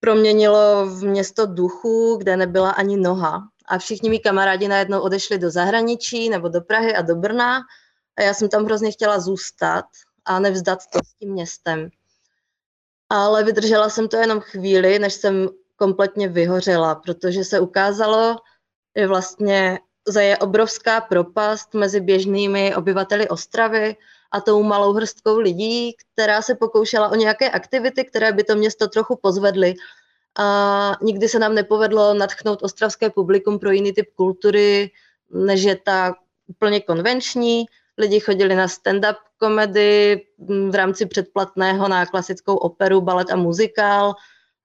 proměnilo 0.00 0.86
v 0.86 1.04
město 1.04 1.46
duchu, 1.46 2.16
kde 2.16 2.36
nebyla 2.36 2.70
ani 2.70 2.96
noha. 2.96 3.48
A 3.66 3.78
všichni 3.78 4.10
mý 4.10 4.20
kamarádi 4.20 4.68
najednou 4.68 5.00
odešli 5.00 5.38
do 5.38 5.50
zahraničí 5.50 6.28
nebo 6.28 6.48
do 6.48 6.60
Prahy 6.60 6.94
a 6.94 7.02
do 7.02 7.16
Brna 7.16 7.60
a 8.18 8.22
já 8.22 8.34
jsem 8.34 8.48
tam 8.48 8.64
hrozně 8.64 8.92
chtěla 8.92 9.20
zůstat 9.20 9.84
a 10.24 10.40
nevzdat 10.40 10.78
to 10.92 10.98
s 10.98 11.14
tím 11.18 11.32
městem. 11.32 11.90
Ale 13.08 13.44
vydržela 13.44 13.88
jsem 13.88 14.08
to 14.08 14.16
jenom 14.16 14.40
chvíli, 14.40 14.98
než 14.98 15.14
jsem 15.14 15.48
kompletně 15.76 16.28
vyhořela, 16.28 16.94
protože 16.94 17.44
se 17.44 17.60
ukázalo, 17.60 18.36
je 18.94 19.06
vlastně 19.06 19.80
je 20.20 20.38
obrovská 20.38 21.00
propast 21.00 21.74
mezi 21.74 22.00
běžnými 22.00 22.76
obyvateli 22.76 23.28
Ostravy 23.28 23.96
a 24.32 24.40
tou 24.40 24.62
malou 24.62 24.92
hrstkou 24.92 25.38
lidí, 25.38 25.94
která 26.12 26.42
se 26.42 26.54
pokoušela 26.54 27.08
o 27.08 27.14
nějaké 27.14 27.50
aktivity, 27.50 28.04
které 28.04 28.32
by 28.32 28.44
to 28.44 28.56
město 28.56 28.88
trochu 28.88 29.16
pozvedly. 29.22 29.74
A 30.38 30.96
nikdy 31.02 31.28
se 31.28 31.38
nám 31.38 31.54
nepovedlo 31.54 32.14
natchnout 32.14 32.62
ostravské 32.62 33.10
publikum 33.10 33.58
pro 33.58 33.70
jiný 33.70 33.92
typ 33.92 34.06
kultury, 34.14 34.90
než 35.30 35.62
je 35.62 35.76
ta 35.76 36.14
úplně 36.46 36.80
konvenční. 36.80 37.64
Lidi 37.98 38.20
chodili 38.20 38.54
na 38.54 38.66
stand-up 38.66 39.16
komedy 39.38 40.22
v 40.70 40.74
rámci 40.74 41.06
předplatného 41.06 41.88
na 41.88 42.06
klasickou 42.06 42.56
operu, 42.56 43.00
balet 43.00 43.30
a 43.30 43.36
muzikál, 43.36 44.14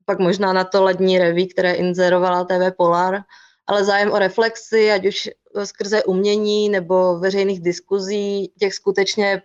pak 0.05 0.19
možná 0.19 0.53
na 0.53 0.63
to 0.63 0.83
lední 0.83 1.19
reví, 1.19 1.47
které 1.47 1.73
inzerovala 1.73 2.43
TV 2.43 2.75
Polar 2.77 3.23
ale 3.67 3.83
zájem 3.83 4.11
o 4.11 4.19
reflexy, 4.19 4.91
ať 4.91 5.05
už 5.05 5.29
skrze 5.63 6.03
umění 6.03 6.69
nebo 6.69 7.19
veřejných 7.19 7.61
diskuzí, 7.61 8.51
těch 8.59 8.73
skutečně 8.73 9.41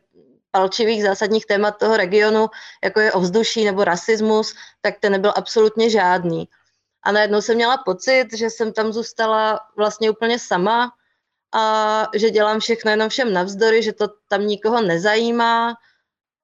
palčivých 0.50 1.02
zásadních 1.02 1.46
témat 1.46 1.78
toho 1.78 1.96
regionu, 1.96 2.48
jako 2.84 3.00
je 3.00 3.12
ovzduší 3.12 3.64
nebo 3.64 3.84
rasismus, 3.84 4.54
tak 4.80 4.94
ten 5.00 5.12
nebyl 5.12 5.32
absolutně 5.36 5.90
žádný. 5.90 6.48
A 7.02 7.12
najednou 7.12 7.40
jsem 7.40 7.54
měla 7.54 7.76
pocit, 7.76 8.26
že 8.32 8.50
jsem 8.50 8.72
tam 8.72 8.92
zůstala 8.92 9.60
vlastně 9.76 10.10
úplně 10.10 10.38
sama 10.38 10.92
a 11.54 12.06
že 12.14 12.30
dělám 12.30 12.60
všechno 12.60 12.90
jenom 12.90 13.08
všem 13.08 13.32
navzdory, 13.32 13.82
že 13.82 13.92
to 13.92 14.08
tam 14.28 14.46
nikoho 14.46 14.82
nezajímá. 14.82 15.74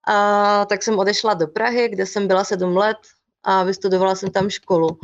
A 0.06 0.64
tak 0.68 0.82
jsem 0.82 0.98
odešla 0.98 1.34
do 1.34 1.46
Prahy, 1.46 1.88
kde 1.88 2.06
jsem 2.06 2.26
byla 2.26 2.44
sedm 2.44 2.76
let 2.76 2.96
a 3.42 3.62
vystudovala 3.62 4.14
jsem 4.14 4.30
tam 4.30 4.50
školu. 4.50 4.98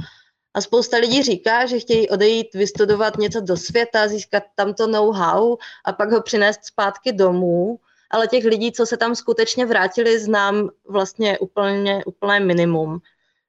A 0.54 0.60
spousta 0.60 0.96
lidí 0.96 1.22
říká, 1.22 1.66
že 1.66 1.78
chtějí 1.78 2.08
odejít 2.10 2.54
vystudovat 2.54 3.16
něco 3.16 3.40
do 3.40 3.56
světa, 3.56 4.08
získat 4.08 4.42
tam 4.54 4.74
to 4.74 4.86
know-how 4.86 5.56
a 5.84 5.92
pak 5.92 6.12
ho 6.12 6.22
přinést 6.22 6.64
zpátky 6.64 7.12
domů. 7.12 7.78
Ale 8.12 8.28
těch 8.28 8.44
lidí, 8.44 8.72
co 8.72 8.86
se 8.86 8.96
tam 8.96 9.14
skutečně 9.14 9.66
vrátili, 9.66 10.18
znám 10.20 10.68
vlastně 10.88 11.38
úplně, 11.38 12.04
úplné 12.04 12.40
minimum. 12.40 12.98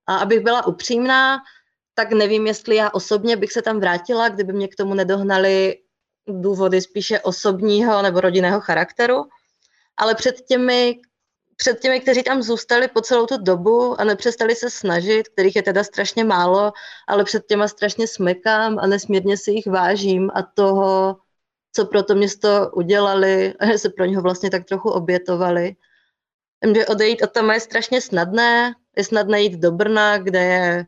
A 0.08 0.18
abych 0.18 0.40
byla 0.40 0.68
upřímná, 0.68 1.38
tak 1.94 2.12
nevím, 2.12 2.48
jestli 2.48 2.76
já 2.76 2.90
osobně 2.90 3.36
bych 3.36 3.52
se 3.52 3.62
tam 3.62 3.80
vrátila, 3.80 4.30
kdyby 4.30 4.54
mě 4.54 4.68
k 4.68 4.76
tomu 4.76 4.94
nedohnali 4.94 5.76
důvody 6.28 6.82
spíše 6.82 7.20
osobního 7.20 8.02
nebo 8.02 8.22
rodinného 8.22 8.62
charakteru. 8.62 9.24
Ale 9.98 10.16
před 10.16 10.42
těmi, 10.42 11.02
před 11.56 11.80
těmi, 11.80 12.00
kteří 12.00 12.24
tam 12.24 12.42
zůstali 12.42 12.88
po 12.88 13.02
celou 13.02 13.26
tu 13.26 13.38
dobu 13.38 14.02
a 14.02 14.04
nepřestali 14.04 14.56
se 14.56 14.70
snažit, 14.70 15.28
kterých 15.28 15.56
je 15.56 15.64
teda 15.64 15.84
strašně 15.84 16.24
málo, 16.24 16.72
ale 17.08 17.24
před 17.24 17.46
těma 17.46 17.68
strašně 17.68 18.08
smekám 18.08 18.80
a 18.80 18.88
nesmírně 18.88 19.38
si 19.38 19.52
jich 19.52 19.68
vážím 19.68 20.32
a 20.34 20.44
toho, 20.44 21.18
co 21.76 21.86
pro 21.86 22.04
to 22.04 22.16
město 22.16 22.72
udělali 22.74 23.54
že 23.72 23.78
se 23.78 23.90
pro 23.90 24.06
něho 24.06 24.22
vlastně 24.22 24.50
tak 24.50 24.66
trochu 24.66 24.90
obětovali. 24.90 25.76
Že 26.76 26.86
odejít 26.86 27.22
od 27.22 27.32
tam 27.32 27.52
je 27.52 27.60
strašně 27.60 28.02
snadné. 28.02 28.74
Je 28.98 29.04
snadné 29.04 29.42
jít 29.42 29.60
do 29.60 29.72
Brna, 29.72 30.18
kde 30.18 30.44
je 30.44 30.86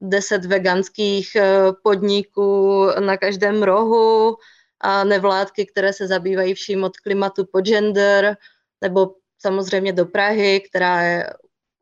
deset 0.00 0.44
veganských 0.44 1.36
eh, 1.36 1.72
podniků 1.82 2.86
na 3.00 3.16
každém 3.16 3.62
rohu 3.62 4.36
a 4.80 5.04
nevládky, 5.04 5.66
které 5.66 5.92
se 5.92 6.06
zabývají 6.06 6.54
vším 6.54 6.84
od 6.84 6.96
klimatu 6.96 7.44
po 7.52 7.60
gender, 7.60 8.36
nebo 8.80 9.14
samozřejmě 9.38 9.92
do 9.92 10.06
Prahy, 10.06 10.60
která 10.60 11.02
je 11.02 11.30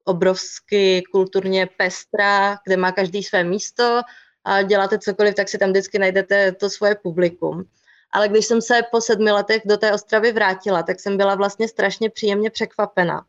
obrovsky 0.05 1.03
kulturně 1.13 1.69
pestrá, 1.77 2.59
kde 2.67 2.77
má 2.77 2.93
každý 2.93 3.23
své 3.23 3.45
místo 3.45 4.01
a 4.45 4.63
děláte 4.63 4.99
cokoliv, 4.99 5.35
tak 5.35 5.49
si 5.49 5.59
tam 5.59 5.71
vždycky 5.71 5.99
najdete 5.99 6.53
to 6.53 6.71
svoje 6.71 6.95
publikum. 6.95 7.65
Ale 8.13 8.29
když 8.29 8.47
jsem 8.47 8.63
se 8.63 8.83
po 8.91 9.01
sedmi 9.01 9.33
letech 9.33 9.63
do 9.65 9.77
té 9.77 9.93
Ostravy 9.93 10.33
vrátila, 10.33 10.83
tak 10.83 11.01
jsem 11.01 11.17
byla 11.17 11.35
vlastně 11.35 11.69
strašně 11.69 12.11
příjemně 12.11 12.51
překvapena, 12.51 13.25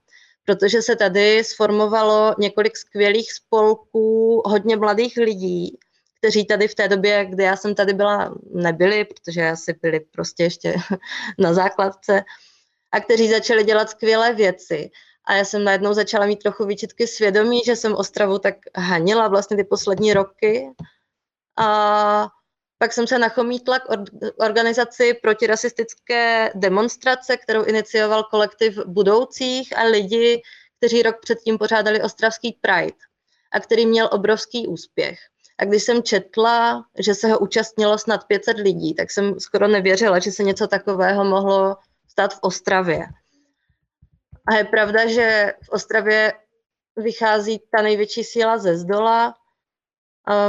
protože 0.45 0.81
se 0.81 0.95
tady 0.95 1.43
sformovalo 1.43 2.35
několik 2.39 2.77
skvělých 2.77 3.33
spolků, 3.33 4.41
hodně 4.45 4.75
mladých 4.75 5.17
lidí, 5.17 5.77
kteří 6.17 6.45
tady 6.45 6.67
v 6.67 6.75
té 6.75 6.87
době, 6.87 7.25
kdy 7.25 7.43
já 7.43 7.55
jsem 7.55 7.75
tady 7.75 7.93
byla, 7.93 8.35
nebyli, 8.53 9.05
protože 9.05 9.49
asi 9.49 9.75
byli 9.81 9.99
prostě 9.99 10.43
ještě 10.43 10.75
na 11.37 11.53
základce, 11.53 12.23
a 12.91 12.99
kteří 12.99 13.29
začali 13.29 13.63
dělat 13.63 13.89
skvělé 13.89 14.33
věci. 14.33 14.89
A 15.25 15.33
já 15.33 15.45
jsem 15.45 15.63
najednou 15.63 15.93
začala 15.93 16.25
mít 16.25 16.39
trochu 16.39 16.65
výčitky 16.65 17.07
svědomí, 17.07 17.61
že 17.65 17.75
jsem 17.75 17.95
Ostravu 17.95 18.39
tak 18.39 18.55
hanila 18.77 19.27
vlastně 19.27 19.57
ty 19.57 19.63
poslední 19.63 20.13
roky. 20.13 20.69
A 21.57 22.27
pak 22.81 22.93
jsem 22.93 23.07
se 23.07 23.19
nachomítla 23.19 23.79
k 23.79 23.85
organizaci 24.37 25.13
protirasistické 25.13 26.51
demonstrace, 26.55 27.37
kterou 27.37 27.63
inicioval 27.63 28.23
kolektiv 28.23 28.79
budoucích 28.85 29.77
a 29.77 29.83
lidi, 29.83 30.41
kteří 30.77 31.01
rok 31.01 31.15
předtím 31.21 31.57
pořádali 31.57 32.01
Ostravský 32.01 32.57
Pride 32.61 32.97
a 33.51 33.59
který 33.59 33.85
měl 33.85 34.09
obrovský 34.11 34.67
úspěch. 34.67 35.19
A 35.57 35.65
když 35.65 35.83
jsem 35.83 36.03
četla, 36.03 36.85
že 36.99 37.15
se 37.15 37.31
ho 37.31 37.39
účastnilo 37.39 37.97
snad 37.97 38.27
500 38.27 38.57
lidí, 38.57 38.95
tak 38.95 39.11
jsem 39.11 39.39
skoro 39.39 39.67
nevěřila, 39.67 40.19
že 40.19 40.31
se 40.31 40.43
něco 40.43 40.67
takového 40.67 41.23
mohlo 41.23 41.75
stát 42.07 42.33
v 42.33 42.39
Ostravě. 42.41 43.05
A 44.47 44.55
je 44.55 44.63
pravda, 44.63 45.07
že 45.07 45.53
v 45.63 45.69
Ostravě 45.69 46.33
vychází 46.97 47.61
ta 47.75 47.81
největší 47.81 48.23
síla 48.23 48.57
ze 48.57 48.77
zdola. 48.77 49.35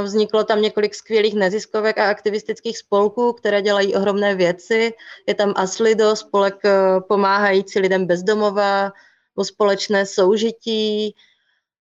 Vzniklo 0.03 0.43
tam 0.43 0.61
několik 0.61 0.95
skvělých 0.95 1.33
neziskovek 1.33 1.97
a 1.97 2.09
aktivistických 2.09 2.77
spolků, 2.77 3.33
které 3.33 3.61
dělají 3.61 3.95
ohromné 3.95 4.35
věci. 4.35 4.93
Je 5.27 5.35
tam 5.35 5.53
Aslido, 5.55 6.15
spolek 6.15 6.65
eh, 6.65 7.01
pomáhající 7.07 7.79
lidem 7.79 8.05
bezdomova, 8.05 8.91
o 9.35 9.43
společné 9.43 10.05
soužití, 10.05 11.15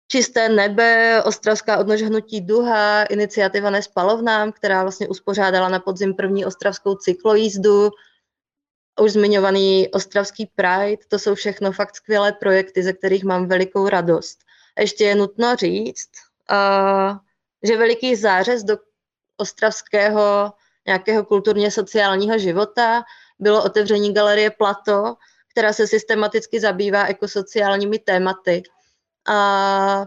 Čisté 0.09 0.49
nebe, 0.49 1.23
Ostravská 1.23 1.79
odnožhnutí 1.79 2.41
duha, 2.41 3.03
iniciativa 3.03 3.71
Nespalovnám, 3.71 4.53
která 4.53 4.83
vlastně 4.83 5.09
uspořádala 5.09 5.69
na 5.69 5.81
podzim 5.81 6.15
první 6.15 6.45
ostravskou 6.45 6.95
cyklojízdu, 6.95 7.91
už 9.01 9.13
zmiňovaný 9.13 9.89
Ostravský 9.89 10.51
Pride, 10.55 11.03
to 11.09 11.19
jsou 11.19 11.35
všechno 11.35 11.73
fakt 11.73 11.97
skvělé 11.97 12.33
projekty, 12.33 12.83
ze 12.83 12.93
kterých 12.93 13.25
mám 13.25 13.49
velikou 13.49 13.89
radost. 13.89 14.39
Ještě 14.81 15.05
je 15.05 15.15
nutno 15.15 15.57
říct, 15.57 16.11
uh, 16.51 17.19
že 17.63 17.77
veliký 17.77 18.17
zářez 18.17 18.65
do 18.65 18.79
ostravského 19.37 20.53
nějakého 20.87 21.25
kulturně 21.25 21.71
sociálního 21.71 22.39
života 22.39 23.03
bylo 23.39 23.65
otevření 23.65 24.15
galerie 24.15 24.51
Plato, 24.51 25.15
která 25.51 25.73
se 25.73 25.87
systematicky 25.87 26.61
zabývá 26.61 27.07
ekosociálními 27.07 27.99
tématy. 27.99 28.63
A 29.29 30.07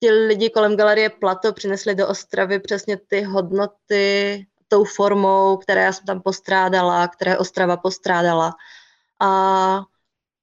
ti 0.00 0.10
lidi 0.10 0.50
kolem 0.50 0.76
galerie 0.76 1.10
Plato 1.10 1.52
přinesli 1.52 1.94
do 1.94 2.08
Ostravy 2.08 2.60
přesně 2.60 2.96
ty 2.96 3.22
hodnoty 3.22 4.46
tou 4.68 4.84
formou, 4.84 5.56
které 5.56 5.82
já 5.82 5.92
jsem 5.92 6.06
tam 6.06 6.22
postrádala, 6.22 7.08
které 7.08 7.38
Ostrava 7.38 7.76
postrádala. 7.76 8.54
A 9.20 9.82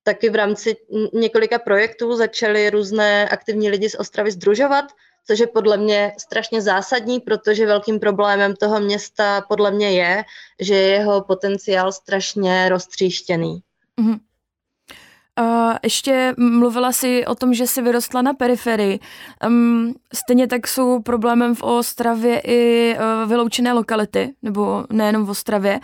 taky 0.03 0.29
v 0.29 0.35
rámci 0.35 0.77
několika 1.13 1.59
projektů 1.59 2.15
začaly 2.15 2.69
různé 2.69 3.29
aktivní 3.29 3.69
lidi 3.69 3.89
z 3.89 3.95
Ostravy 3.95 4.31
združovat, 4.31 4.85
což 5.27 5.39
je 5.39 5.47
podle 5.47 5.77
mě 5.77 6.13
strašně 6.17 6.61
zásadní, 6.61 7.19
protože 7.19 7.65
velkým 7.65 7.99
problémem 7.99 8.55
toho 8.55 8.79
města 8.79 9.41
podle 9.41 9.71
mě 9.71 9.91
je, 9.91 10.23
že 10.59 10.75
je 10.75 10.87
jeho 10.87 11.21
potenciál 11.21 11.91
strašně 11.91 12.69
roztříštěný. 12.69 13.61
Mm-hmm. 14.01 14.19
Uh, 15.39 15.73
ještě 15.83 16.33
mluvila 16.37 16.91
si 16.91 17.25
o 17.25 17.35
tom, 17.35 17.53
že 17.53 17.67
jsi 17.67 17.81
vyrostla 17.81 18.21
na 18.21 18.33
periferii. 18.33 18.99
Um, 19.47 19.93
stejně 20.13 20.47
tak 20.47 20.67
jsou 20.67 21.01
problémem 21.01 21.55
v 21.55 21.63
Ostravě 21.63 22.41
i 22.45 22.95
uh, 22.95 23.29
vyloučené 23.29 23.73
lokality, 23.73 24.33
nebo 24.41 24.85
nejenom 24.89 25.25
v 25.25 25.29
Ostravě. 25.29 25.79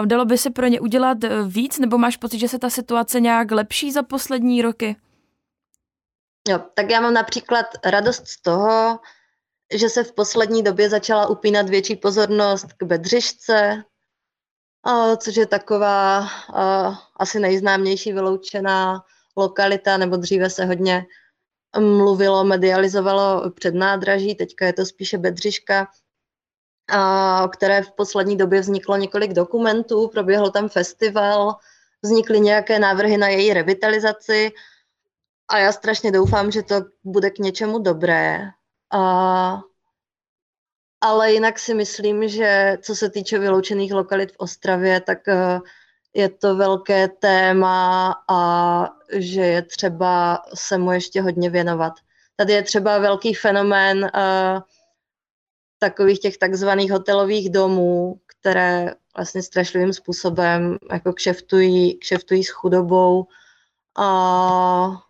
Uh, 0.00 0.06
dalo 0.06 0.24
by 0.24 0.38
se 0.38 0.50
pro 0.50 0.66
ně 0.66 0.80
udělat 0.80 1.18
víc, 1.46 1.78
nebo 1.78 1.98
máš 1.98 2.16
pocit, 2.16 2.38
že 2.38 2.48
se 2.48 2.58
ta 2.58 2.70
situace 2.70 3.20
nějak 3.20 3.50
lepší 3.50 3.92
za 3.92 4.02
poslední 4.02 4.62
roky? 4.62 4.96
Jo, 6.48 6.58
tak 6.74 6.90
já 6.90 7.00
mám 7.00 7.14
například 7.14 7.66
radost 7.84 8.26
z 8.28 8.42
toho, 8.42 9.00
že 9.74 9.88
se 9.88 10.04
v 10.04 10.12
poslední 10.12 10.62
době 10.62 10.90
začala 10.90 11.26
upínat 11.26 11.68
větší 11.68 11.96
pozornost 11.96 12.66
k 12.76 12.82
Bedřišce, 12.82 13.84
což 15.16 15.36
je 15.36 15.46
taková 15.46 16.28
asi 17.16 17.40
nejznámější 17.40 18.12
vyloučená 18.12 19.04
lokalita, 19.36 19.96
nebo 19.96 20.16
dříve 20.16 20.50
se 20.50 20.64
hodně 20.64 21.06
mluvilo, 21.78 22.44
medializovalo 22.44 23.50
před 23.50 23.74
nádraží, 23.74 24.34
teďka 24.34 24.66
je 24.66 24.72
to 24.72 24.86
spíše 24.86 25.18
Bedřiška, 25.18 25.88
o 27.44 27.48
které 27.48 27.82
v 27.82 27.92
poslední 27.92 28.36
době 28.36 28.60
vzniklo 28.60 28.96
několik 28.96 29.32
dokumentů, 29.32 30.08
proběhl 30.08 30.50
tam 30.50 30.68
festival, 30.68 31.56
vznikly 32.02 32.40
nějaké 32.40 32.78
návrhy 32.78 33.16
na 33.16 33.28
její 33.28 33.52
revitalizaci 33.54 34.52
a 35.48 35.58
já 35.58 35.72
strašně 35.72 36.12
doufám, 36.12 36.50
že 36.50 36.62
to 36.62 36.74
bude 37.04 37.30
k 37.30 37.38
něčemu 37.38 37.78
dobré. 37.78 38.40
A 38.92 39.60
ale 41.00 41.32
jinak 41.32 41.58
si 41.58 41.74
myslím, 41.74 42.28
že 42.28 42.78
co 42.82 42.96
se 42.96 43.10
týče 43.10 43.38
vyloučených 43.38 43.92
lokalit 43.92 44.32
v 44.32 44.36
Ostravě, 44.38 45.00
tak 45.00 45.28
eh, 45.28 45.60
je 46.14 46.28
to 46.28 46.56
velké 46.56 47.08
téma 47.08 48.14
a 48.28 48.88
že 49.12 49.40
je 49.40 49.62
třeba 49.62 50.42
se 50.54 50.78
mu 50.78 50.92
ještě 50.92 51.22
hodně 51.22 51.50
věnovat. 51.50 51.92
Tady 52.36 52.52
je 52.52 52.62
třeba 52.62 52.98
velký 52.98 53.34
fenomén 53.34 53.98
uh, 54.04 54.60
takových 55.78 56.20
těch 56.20 56.38
takzvaných 56.38 56.90
hotelových 56.92 57.50
domů, 57.50 58.20
které 58.26 58.94
vlastně 59.16 59.42
strašlivým 59.42 59.92
způsobem 59.92 60.78
jako 60.92 61.12
kšeftují, 61.12 61.98
kšeftují 61.98 62.44
s 62.44 62.50
chudobou 62.50 63.26
a 63.96 65.02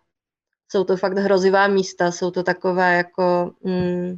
jsou 0.73 0.83
to 0.83 0.97
fakt 0.97 1.17
hrozivá 1.17 1.67
místa, 1.67 2.11
jsou 2.11 2.31
to 2.31 2.43
takové 2.43 2.97
jako 2.97 3.51
mm, 3.63 4.17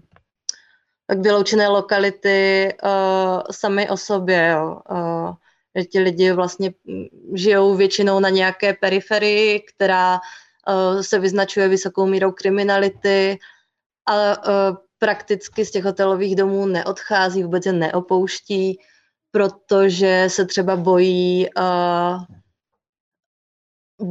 tak 1.07 1.19
vyloučené 1.19 1.67
lokality 1.67 2.69
uh, 2.83 3.41
sami 3.51 3.89
o 3.89 3.97
sobě, 3.97 4.47
jo. 4.53 4.79
Uh, 4.91 5.33
ti 5.91 5.99
lidi 5.99 6.31
vlastně 6.31 6.73
žijou 7.33 7.75
většinou 7.75 8.19
na 8.19 8.29
nějaké 8.29 8.73
periferii, 8.73 9.59
která 9.59 10.13
uh, 10.15 11.01
se 11.01 11.19
vyznačuje 11.19 11.67
vysokou 11.67 12.05
mírou 12.05 12.31
kriminality 12.31 13.39
a 14.05 14.13
uh, 14.37 14.77
prakticky 14.99 15.65
z 15.65 15.71
těch 15.71 15.83
hotelových 15.83 16.35
domů 16.35 16.65
neodchází, 16.65 17.43
vůbec 17.43 17.65
je 17.65 17.73
neopouští, 17.73 18.79
protože 19.31 20.27
se 20.27 20.45
třeba 20.45 20.75
bojí, 20.75 21.47
uh, 21.57 22.23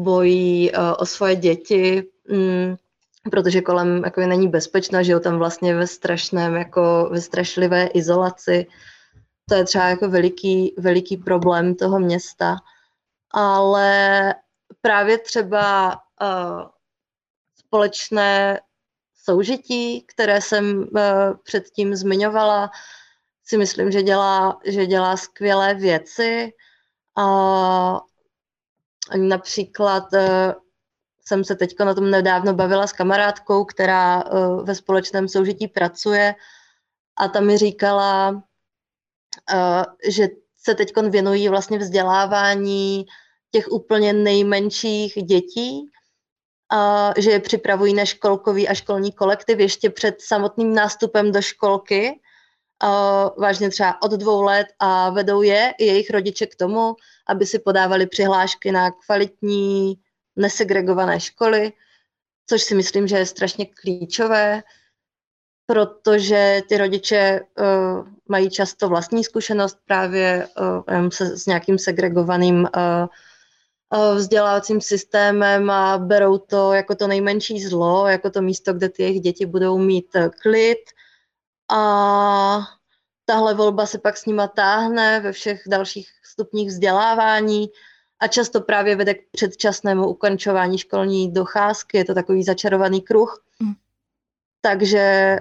bojí 0.02 0.72
uh, 0.72 0.78
o 0.98 1.06
svoje 1.06 1.36
děti, 1.36 2.13
mm, 2.28 2.76
protože 3.30 3.60
kolem 3.60 4.04
jako 4.04 4.20
není 4.20 4.48
bezpečná, 4.48 5.02
žijou 5.02 5.20
tam 5.20 5.38
vlastně 5.38 5.74
ve 5.74 5.86
strašném, 5.86 6.54
jako 6.54 7.08
ve 7.12 7.20
strašlivé 7.20 7.86
izolaci. 7.86 8.66
To 9.48 9.54
je 9.54 9.64
třeba 9.64 9.84
jako 9.84 10.08
veliký, 10.08 10.74
veliký 10.78 11.16
problém 11.16 11.74
toho 11.74 11.98
města. 11.98 12.56
Ale 13.30 14.34
právě 14.80 15.18
třeba 15.18 15.94
uh, 16.22 16.62
společné 17.56 18.60
soužití, 19.14 20.02
které 20.02 20.40
jsem 20.40 20.78
uh, 20.78 20.88
předtím 21.42 21.94
zmiňovala, 21.94 22.70
si 23.44 23.56
myslím, 23.56 23.90
že 23.90 24.02
dělá, 24.02 24.60
že 24.64 24.86
dělá 24.86 25.16
skvělé 25.16 25.74
věci. 25.74 26.52
Uh, 27.18 27.98
například 29.16 30.12
uh, 30.12 30.63
jsem 31.24 31.44
se 31.44 31.54
teď 31.54 31.78
na 31.78 31.94
tom 31.94 32.10
nedávno 32.10 32.54
bavila 32.54 32.86
s 32.86 32.92
kamarádkou, 32.92 33.64
která 33.64 34.24
uh, 34.24 34.64
ve 34.64 34.74
společném 34.74 35.28
soužití 35.28 35.68
pracuje 35.68 36.34
a 37.16 37.28
ta 37.28 37.40
mi 37.40 37.58
říkala, 37.58 38.30
uh, 38.30 39.84
že 40.08 40.28
se 40.62 40.74
teď 40.74 40.92
věnují 41.10 41.48
vlastně 41.48 41.78
vzdělávání 41.78 43.06
těch 43.50 43.72
úplně 43.72 44.12
nejmenších 44.12 45.14
dětí, 45.14 45.90
a 46.72 47.12
že 47.16 47.30
je 47.30 47.40
připravují 47.40 47.94
na 47.94 48.04
školkový 48.04 48.68
a 48.68 48.74
školní 48.74 49.12
kolektiv 49.12 49.58
ještě 49.58 49.90
před 49.90 50.20
samotným 50.20 50.74
nástupem 50.74 51.32
do 51.32 51.42
školky, 51.42 52.20
uh, 52.82 53.42
vážně 53.42 53.70
třeba 53.70 54.02
od 54.02 54.10
dvou 54.10 54.42
let 54.42 54.66
a 54.78 55.10
vedou 55.10 55.42
je 55.42 55.74
i 55.78 55.86
jejich 55.86 56.10
rodiče 56.10 56.46
k 56.46 56.56
tomu, 56.56 56.94
aby 57.28 57.46
si 57.46 57.58
podávali 57.58 58.06
přihlášky 58.06 58.72
na 58.72 58.90
kvalitní 58.90 60.03
nesegregované 60.36 61.20
školy, 61.20 61.72
což 62.46 62.62
si 62.62 62.74
myslím, 62.74 63.08
že 63.08 63.16
je 63.16 63.26
strašně 63.26 63.66
klíčové, 63.66 64.62
protože 65.66 66.62
ty 66.68 66.76
rodiče 66.76 67.40
uh, 67.40 68.08
mají 68.28 68.50
často 68.50 68.88
vlastní 68.88 69.24
zkušenost 69.24 69.78
právě 69.86 70.48
uh, 70.60 71.08
se, 71.08 71.36
s 71.36 71.46
nějakým 71.46 71.78
segregovaným 71.78 72.68
uh, 72.76 74.16
vzdělávacím 74.16 74.80
systémem 74.80 75.70
a 75.70 75.98
berou 75.98 76.38
to 76.38 76.72
jako 76.72 76.94
to 76.94 77.06
nejmenší 77.06 77.62
zlo, 77.62 78.08
jako 78.08 78.30
to 78.30 78.42
místo, 78.42 78.72
kde 78.72 78.88
ty 78.88 79.02
jejich 79.02 79.20
děti 79.20 79.46
budou 79.46 79.78
mít 79.78 80.16
klid. 80.42 80.78
A 81.70 82.58
tahle 83.24 83.54
volba 83.54 83.86
se 83.86 83.98
pak 83.98 84.16
s 84.16 84.26
nima 84.26 84.48
táhne 84.48 85.20
ve 85.20 85.32
všech 85.32 85.62
dalších 85.66 86.08
stupních 86.22 86.68
vzdělávání 86.68 87.68
a 88.24 88.28
často 88.28 88.60
právě 88.60 88.96
vede 88.96 89.14
k 89.14 89.30
předčasnému 89.32 90.08
ukončování 90.08 90.78
školní 90.78 91.32
docházky. 91.32 91.96
Je 91.96 92.04
to 92.04 92.14
takový 92.14 92.44
začarovaný 92.44 93.00
kruh. 93.02 93.44
Mm. 93.60 93.72
Takže 94.60 95.36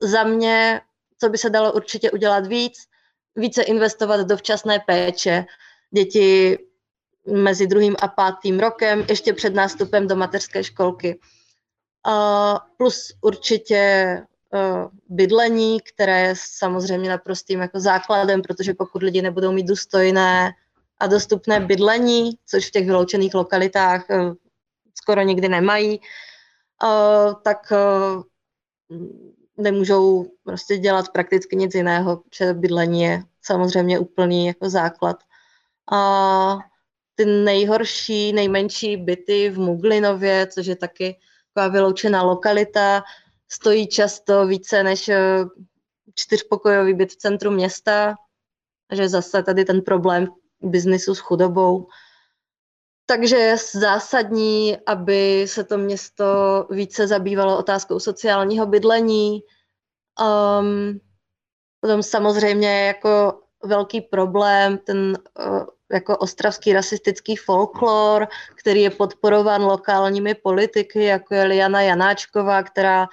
za 0.00 0.24
mě, 0.24 0.80
co 1.18 1.28
by 1.28 1.38
se 1.38 1.50
dalo 1.50 1.72
určitě 1.72 2.10
udělat 2.10 2.46
víc, 2.46 2.78
více 3.36 3.62
investovat 3.62 4.20
do 4.20 4.36
včasné 4.36 4.78
péče. 4.78 5.44
Děti 5.90 6.58
mezi 7.26 7.66
druhým 7.66 7.96
a 8.02 8.08
pátým 8.08 8.60
rokem, 8.60 9.04
ještě 9.08 9.32
před 9.32 9.54
nástupem 9.54 10.08
do 10.08 10.16
mateřské 10.16 10.64
školky. 10.64 11.20
Uh, 12.06 12.58
plus 12.76 13.12
určitě 13.20 14.16
uh, 14.54 14.90
bydlení, 15.08 15.80
které 15.80 16.20
je 16.20 16.34
samozřejmě 16.36 17.10
naprostým 17.10 17.60
jako 17.60 17.80
základem, 17.80 18.42
protože 18.42 18.74
pokud 18.74 19.02
lidi 19.02 19.22
nebudou 19.22 19.52
mít 19.52 19.66
důstojné 19.66 20.52
a 21.02 21.06
dostupné 21.06 21.60
bydlení, 21.60 22.30
což 22.46 22.68
v 22.68 22.70
těch 22.70 22.86
vyloučených 22.86 23.34
lokalitách 23.34 24.10
eh, 24.10 24.32
skoro 24.94 25.22
nikdy 25.22 25.48
nemají, 25.48 26.00
eh, 26.00 27.34
tak 27.44 27.72
eh, 27.72 28.22
nemůžou 29.56 30.30
prostě 30.44 30.78
dělat 30.78 31.08
prakticky 31.08 31.56
nic 31.56 31.74
jiného, 31.74 32.16
protože 32.16 32.54
bydlení 32.54 33.02
je 33.02 33.22
samozřejmě 33.42 33.98
úplný 33.98 34.46
jako 34.46 34.70
základ. 34.70 35.16
A 35.92 36.58
ty 37.14 37.24
nejhorší, 37.24 38.32
nejmenší 38.32 38.96
byty 38.96 39.50
v 39.50 39.58
Muglinově, 39.58 40.46
což 40.46 40.66
je 40.66 40.76
taky 40.76 41.18
taková 41.54 41.72
vyloučená 41.72 42.22
lokalita, 42.22 43.02
stojí 43.48 43.88
často 43.88 44.46
více 44.46 44.82
než 44.82 45.10
čtyřpokojový 46.14 46.94
byt 46.94 47.12
v 47.12 47.16
centru 47.16 47.50
města, 47.50 48.14
že 48.92 49.08
zase 49.08 49.42
tady 49.42 49.64
ten 49.64 49.80
problém 49.80 50.28
biznisu 50.62 51.14
s 51.14 51.18
chudobou. 51.18 51.88
Takže 53.06 53.36
je 53.36 53.56
zásadní, 53.72 54.76
aby 54.86 55.44
se 55.48 55.64
to 55.64 55.78
město 55.78 56.24
více 56.70 57.06
zabývalo 57.06 57.58
otázkou 57.58 58.00
sociálního 58.00 58.66
bydlení. 58.66 59.42
Um, 60.20 61.00
potom 61.80 62.02
samozřejmě 62.02 62.86
jako 62.86 63.40
velký 63.64 64.00
problém 64.00 64.78
ten 64.78 65.18
uh, 65.38 65.64
jako 65.92 66.16
ostravský 66.16 66.72
rasistický 66.72 67.36
folklor, 67.36 68.28
který 68.54 68.82
je 68.82 68.90
podporován 68.90 69.62
lokálními 69.62 70.34
politiky, 70.34 71.04
jako 71.04 71.34
je 71.34 71.44
Liana 71.44 71.82
Janáčková, 71.82 72.62
která 72.62 73.08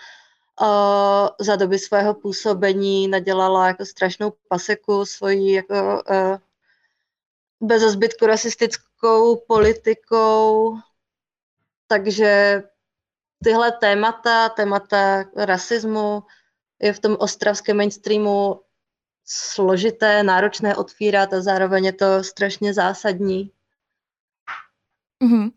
uh, 0.61 1.27
za 1.39 1.55
doby 1.55 1.79
svého 1.79 2.13
působení 2.13 3.07
nadělala 3.07 3.67
jako 3.67 3.85
strašnou 3.85 4.33
paseku 4.47 5.05
svojí 5.05 5.51
jako 5.51 5.73
uh, 6.09 6.37
bez 7.61 7.81
zbytku 7.81 8.25
rasistickou 8.25 9.35
politikou. 9.47 10.77
Takže 11.87 12.63
tyhle 13.43 13.71
témata, 13.71 14.49
témata 14.49 15.23
rasismu 15.35 16.23
je 16.81 16.93
v 16.93 16.99
tom 16.99 17.17
ostravském 17.19 17.77
mainstreamu 17.77 18.61
složité, 19.25 20.23
náročné 20.23 20.75
otvírat 20.75 21.33
a 21.33 21.41
zároveň 21.41 21.85
je 21.85 21.93
to 21.93 22.23
strašně 22.23 22.73
zásadní. 22.73 23.51
Mm-hmm. 25.23 25.51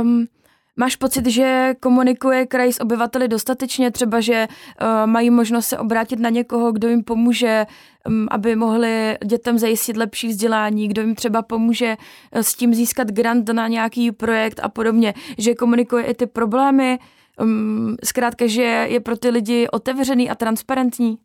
Um, 0.00 0.28
máš 0.76 0.96
pocit, 0.96 1.26
že 1.26 1.74
komunikuje 1.80 2.46
kraj 2.46 2.72
s 2.72 2.80
obyvateli 2.80 3.28
dostatečně, 3.28 3.90
třeba, 3.90 4.20
že 4.20 4.48
uh, 4.48 5.06
mají 5.06 5.30
možnost 5.30 5.66
se 5.66 5.78
obrátit 5.78 6.18
na 6.18 6.30
někoho, 6.30 6.72
kdo 6.72 6.88
jim 6.88 7.04
pomůže, 7.04 7.66
um, 8.08 8.26
aby 8.30 8.56
mohli 8.56 9.18
dětem 9.24 9.58
zajistit 9.58 9.96
lepší 9.96 10.28
vzdělání, 10.28 10.88
kdo 10.88 11.02
jim 11.02 11.14
třeba 11.14 11.42
pomůže 11.42 11.96
uh, 11.96 12.40
s 12.40 12.54
tím 12.54 12.74
získat 12.74 13.08
grant 13.08 13.48
na 13.48 13.68
nějaký 13.68 14.12
projekt 14.12 14.60
a 14.62 14.68
podobně, 14.68 15.14
že 15.38 15.54
komunikuje 15.54 16.04
i 16.04 16.14
ty 16.14 16.26
problémy, 16.26 16.98
um, 17.40 17.96
zkrátka, 18.04 18.46
že 18.46 18.62
je 18.62 19.00
pro 19.00 19.16
ty 19.16 19.28
lidi 19.28 19.68
otevřený 19.68 20.30
a 20.30 20.34
transparentní? 20.34 21.18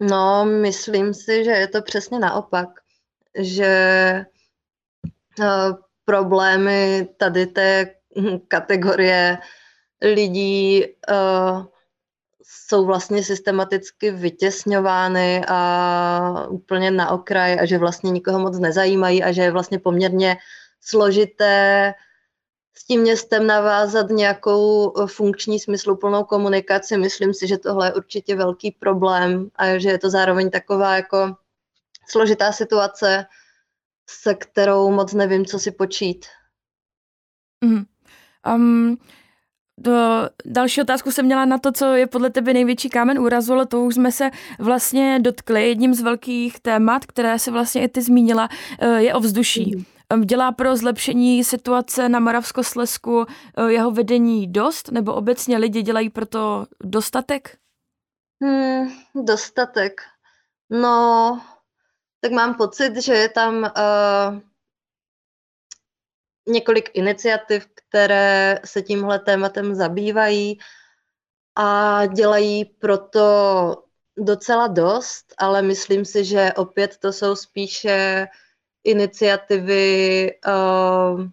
No, 0.00 0.44
myslím 0.44 1.14
si, 1.14 1.44
že 1.44 1.50
je 1.50 1.68
to 1.68 1.82
přesně 1.82 2.18
naopak, 2.18 2.68
že 3.38 4.24
uh, 5.38 5.76
problémy 6.10 7.08
tady 7.16 7.46
té 7.46 7.94
kategorie 8.48 9.38
lidí 10.02 10.84
uh, 10.84 11.64
jsou 12.42 12.86
vlastně 12.86 13.22
systematicky 13.22 14.10
vytěsňovány 14.10 15.44
a 15.48 16.46
úplně 16.50 16.90
na 16.90 17.10
okraj 17.10 17.58
a 17.60 17.66
že 17.66 17.78
vlastně 17.78 18.10
nikoho 18.10 18.38
moc 18.38 18.58
nezajímají 18.58 19.22
a 19.22 19.32
že 19.32 19.42
je 19.42 19.50
vlastně 19.50 19.78
poměrně 19.78 20.36
složité 20.80 21.94
s 22.74 22.84
tím 22.84 23.00
městem 23.00 23.46
navázat 23.46 24.10
nějakou 24.10 24.94
funkční 25.06 25.60
smysluplnou 25.60 26.24
komunikaci. 26.24 26.98
Myslím 26.98 27.34
si, 27.34 27.46
že 27.46 27.58
tohle 27.58 27.86
je 27.86 27.94
určitě 27.94 28.36
velký 28.36 28.70
problém 28.70 29.50
a 29.56 29.78
že 29.78 29.88
je 29.88 29.98
to 29.98 30.10
zároveň 30.10 30.50
taková 30.50 30.96
jako 30.96 31.36
složitá 32.08 32.52
situace, 32.52 33.26
se 34.22 34.34
kterou 34.34 34.90
moc 34.90 35.12
nevím, 35.12 35.46
co 35.46 35.58
si 35.58 35.70
počít. 35.70 36.26
Mm. 37.64 37.84
Um, 38.54 38.96
do 39.78 39.92
další 40.44 40.80
otázku 40.80 41.10
jsem 41.10 41.24
měla 41.24 41.44
na 41.44 41.58
to, 41.58 41.72
co 41.72 41.84
je 41.84 42.06
podle 42.06 42.30
tebe 42.30 42.52
největší 42.52 42.90
kámen 42.90 43.18
úrazu, 43.18 43.52
ale 43.52 43.66
to 43.66 43.80
už 43.80 43.94
jsme 43.94 44.12
se 44.12 44.30
vlastně 44.58 45.18
dotkli. 45.20 45.68
Jedním 45.68 45.94
z 45.94 46.00
velkých 46.00 46.60
témat, 46.60 47.06
které 47.06 47.38
se 47.38 47.50
vlastně 47.50 47.82
i 47.84 47.88
ty 47.88 48.02
zmínila, 48.02 48.48
eh, 48.78 49.02
je 49.02 49.14
ovzduší. 49.14 49.76
Mm 49.76 49.84
dělá 50.24 50.52
pro 50.52 50.76
zlepšení 50.76 51.44
situace 51.44 52.08
na 52.08 52.20
Moravskoslesku 52.20 53.26
eh, 53.56 53.72
jeho 53.72 53.90
vedení 53.90 54.52
dost, 54.52 54.90
nebo 54.92 55.14
obecně 55.14 55.58
lidi 55.58 55.82
dělají 55.82 56.10
pro 56.10 56.26
to 56.26 56.66
dostatek? 56.84 57.56
Hmm, 58.42 58.90
dostatek. 59.14 60.00
No, 60.70 61.40
tak 62.20 62.32
mám 62.32 62.54
pocit, 62.54 62.96
že 62.96 63.12
je 63.14 63.28
tam 63.28 63.62
uh, 63.62 64.40
několik 66.48 66.90
iniciativ, 66.94 67.66
které 67.74 68.60
se 68.64 68.82
tímhle 68.82 69.18
tématem 69.18 69.74
zabývají 69.74 70.58
a 71.56 72.06
dělají 72.06 72.64
proto 72.64 73.20
docela 74.16 74.66
dost, 74.66 75.34
ale 75.38 75.62
myslím 75.62 76.04
si, 76.04 76.24
že 76.24 76.52
opět 76.56 76.96
to 76.98 77.12
jsou 77.12 77.36
spíše 77.36 78.26
iniciativy 78.84 80.30
uh, 80.46 81.24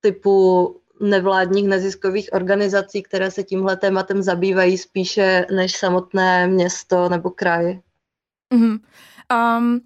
typu 0.00 0.80
nevládních 1.00 1.68
neziskových 1.68 2.32
organizací, 2.32 3.02
které 3.02 3.30
se 3.30 3.42
tímhle 3.42 3.76
tématem 3.76 4.22
zabývají 4.22 4.78
spíše 4.78 5.46
než 5.54 5.76
samotné 5.76 6.46
město 6.46 7.08
nebo 7.08 7.30
kraj. 7.30 7.80
Mm-hmm. 8.54 8.78
Um, 9.58 9.80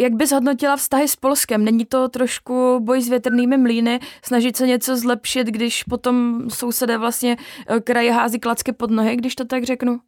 jak 0.00 0.12
bys 0.12 0.32
hodnotila 0.32 0.76
vztahy 0.76 1.08
s 1.08 1.16
Polskem? 1.16 1.64
Není 1.64 1.84
to 1.84 2.08
trošku 2.08 2.80
boj 2.80 3.02
s 3.02 3.08
větrnými 3.08 3.56
mlýny, 3.56 4.00
snažit 4.24 4.56
se 4.56 4.66
něco 4.66 4.96
zlepšit, 4.96 5.46
když 5.46 5.84
potom 5.84 6.44
sousedé 6.50 6.98
vlastně 6.98 7.36
eh, 7.68 7.80
kraje 7.80 8.12
hází 8.12 8.40
klacky 8.40 8.72
pod 8.72 8.90
nohy, 8.90 9.16
když 9.16 9.34
to 9.34 9.44
tak 9.44 9.64
řeknu? 9.64 10.00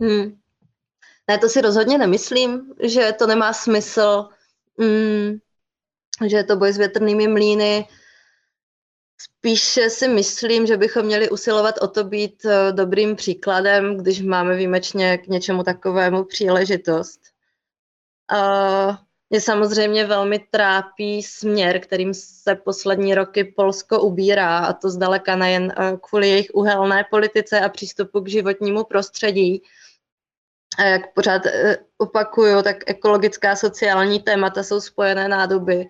Hmm. 0.00 0.36
Ne, 1.28 1.38
to 1.38 1.48
si 1.48 1.60
rozhodně 1.60 1.98
nemyslím, 1.98 2.72
že 2.82 3.12
to 3.18 3.26
nemá 3.26 3.52
smysl, 3.52 4.28
mm, 4.78 5.38
že 6.26 6.36
je 6.36 6.44
to 6.44 6.56
boj 6.56 6.72
s 6.72 6.78
větrnými 6.78 7.28
mlýny. 7.28 7.88
Spíše 9.22 9.90
si 9.90 10.08
myslím, 10.08 10.66
že 10.66 10.76
bychom 10.76 11.06
měli 11.06 11.30
usilovat 11.30 11.74
o 11.78 11.88
to 11.88 12.04
být 12.04 12.44
eh, 12.44 12.72
dobrým 12.72 13.16
příkladem, 13.16 13.96
když 13.96 14.22
máme 14.22 14.56
výjimečně 14.56 15.18
k 15.18 15.26
něčemu 15.26 15.62
takovému 15.62 16.24
příležitost. 16.24 17.20
Uh, 18.32 18.96
mě 19.30 19.40
samozřejmě 19.40 20.06
velmi 20.06 20.38
trápí 20.38 21.22
směr, 21.22 21.80
kterým 21.80 22.14
se 22.14 22.54
poslední 22.54 23.14
roky 23.14 23.44
Polsko 23.44 24.00
ubírá, 24.00 24.58
a 24.58 24.72
to 24.72 24.90
zdaleka 24.90 25.36
nejen 25.36 25.72
eh, 25.78 25.96
kvůli 26.08 26.28
jejich 26.28 26.50
uhelné 26.54 27.04
politice 27.10 27.60
a 27.60 27.68
přístupu 27.68 28.20
k 28.20 28.28
životnímu 28.28 28.84
prostředí, 28.84 29.62
a 30.78 30.82
jak 30.82 31.14
pořád 31.14 31.46
eh, 31.46 31.76
opakuju, 31.98 32.62
tak 32.62 32.76
ekologická 32.86 33.56
sociální 33.56 34.20
témata 34.20 34.62
jsou 34.62 34.80
spojené 34.80 35.28
nádoby. 35.28 35.88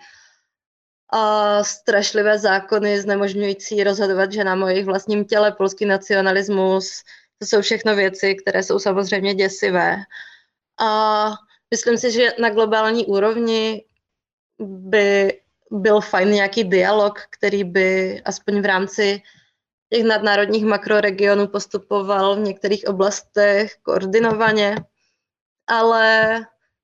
A 1.13 1.65
strašlivé 1.65 2.39
zákony 2.39 3.01
znemožňující 3.01 3.85
rozhodovat 3.85 4.33
že 4.33 4.45
na 4.45 4.71
jejich 4.71 4.87
vlastním 4.87 5.25
těle, 5.25 5.53
polský 5.53 5.87
nacionalismus, 5.87 7.03
to 7.39 7.47
jsou 7.47 7.61
všechno 7.61 7.97
věci, 7.97 8.35
které 8.35 8.63
jsou 8.63 8.79
samozřejmě 8.79 9.35
děsivé. 9.35 9.97
A 10.81 11.31
myslím 11.71 11.97
si, 11.97 12.13
že 12.13 12.33
na 12.39 12.51
globální 12.51 13.07
úrovni 13.07 13.85
by 14.59 15.41
byl 15.71 16.01
fajn 16.01 16.31
nějaký 16.31 16.65
dialog, 16.65 17.19
který 17.31 17.65
by 17.65 18.21
aspoň 18.25 18.61
v 18.63 18.65
rámci 18.65 19.23
těch 19.93 20.05
nadnárodních 20.05 20.65
makroregionů 20.65 21.47
postupoval 21.47 22.37
v 22.37 22.41
některých 22.41 22.85
oblastech 22.87 23.77
koordinovaně, 23.83 24.77
ale 25.67 26.37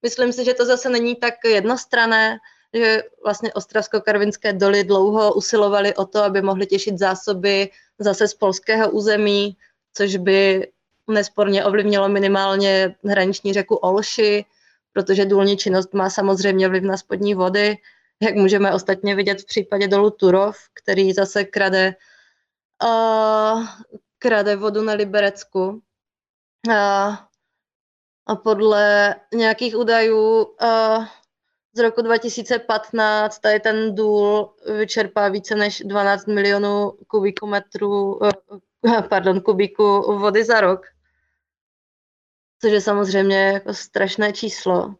myslím 0.03 0.33
si, 0.33 0.45
že 0.45 0.55
to 0.55 0.67
zase 0.67 0.89
není 0.89 1.17
tak 1.17 1.35
jednostrané, 1.45 2.39
že 2.75 3.03
vlastně 3.25 3.53
ostravsko-karvinské 3.53 4.53
doly 4.53 4.85
dlouho 4.85 5.35
usilovali 5.35 5.95
o 5.95 6.07
to, 6.07 6.23
aby 6.23 6.43
mohli 6.43 6.67
těšit 6.67 6.99
zásoby 6.99 7.71
zase 7.99 8.29
z 8.29 8.35
polského 8.35 8.91
území, 8.91 9.57
což 9.95 10.17
by 10.17 10.69
nesporně 11.09 11.65
ovlivnilo 11.65 12.09
minimálně 12.09 12.97
hraniční 13.05 13.53
řeku 13.53 13.75
Olši, 13.75 14.45
protože 14.93 15.25
důlní 15.25 15.57
činnost 15.57 15.95
má 15.95 16.11
samozřejmě 16.11 16.69
vliv 16.69 16.83
na 16.83 16.97
spodní 16.97 17.35
vody, 17.35 17.77
jak 18.23 18.35
můžeme 18.35 18.75
ostatně 18.75 19.15
vidět 19.15 19.41
v 19.41 19.47
případě 19.47 19.89
dolu 19.89 20.11
Turov, 20.11 20.57
který 20.75 21.13
zase 21.13 21.45
krade 21.45 21.95
uh, 22.85 23.67
krade 24.19 24.57
vodu 24.57 24.83
na 24.83 24.93
Liberecku. 24.93 25.83
Uh, 26.69 27.17
a 28.27 28.37
podle 28.37 29.15
nějakých 29.35 29.77
údajů 29.77 30.45
uh, 30.45 31.07
z 31.77 31.79
roku 31.79 32.03
2015 32.03 33.39
tady 33.39 33.61
ten 33.61 33.95
důl 33.95 34.55
vyčerpá 34.79 35.29
více 35.29 35.55
než 35.55 35.83
12 35.85 36.27
milionů 36.27 36.93
kubíkometrů, 37.07 38.15
uh, 38.15 39.03
pardon, 39.09 39.41
kubíků 39.41 40.19
vody 40.19 40.45
za 40.45 40.61
rok. 40.61 40.87
Což 42.61 42.73
je 42.73 42.81
samozřejmě 42.81 43.37
jako 43.37 43.75
strašné 43.75 44.33
číslo. 44.33 44.95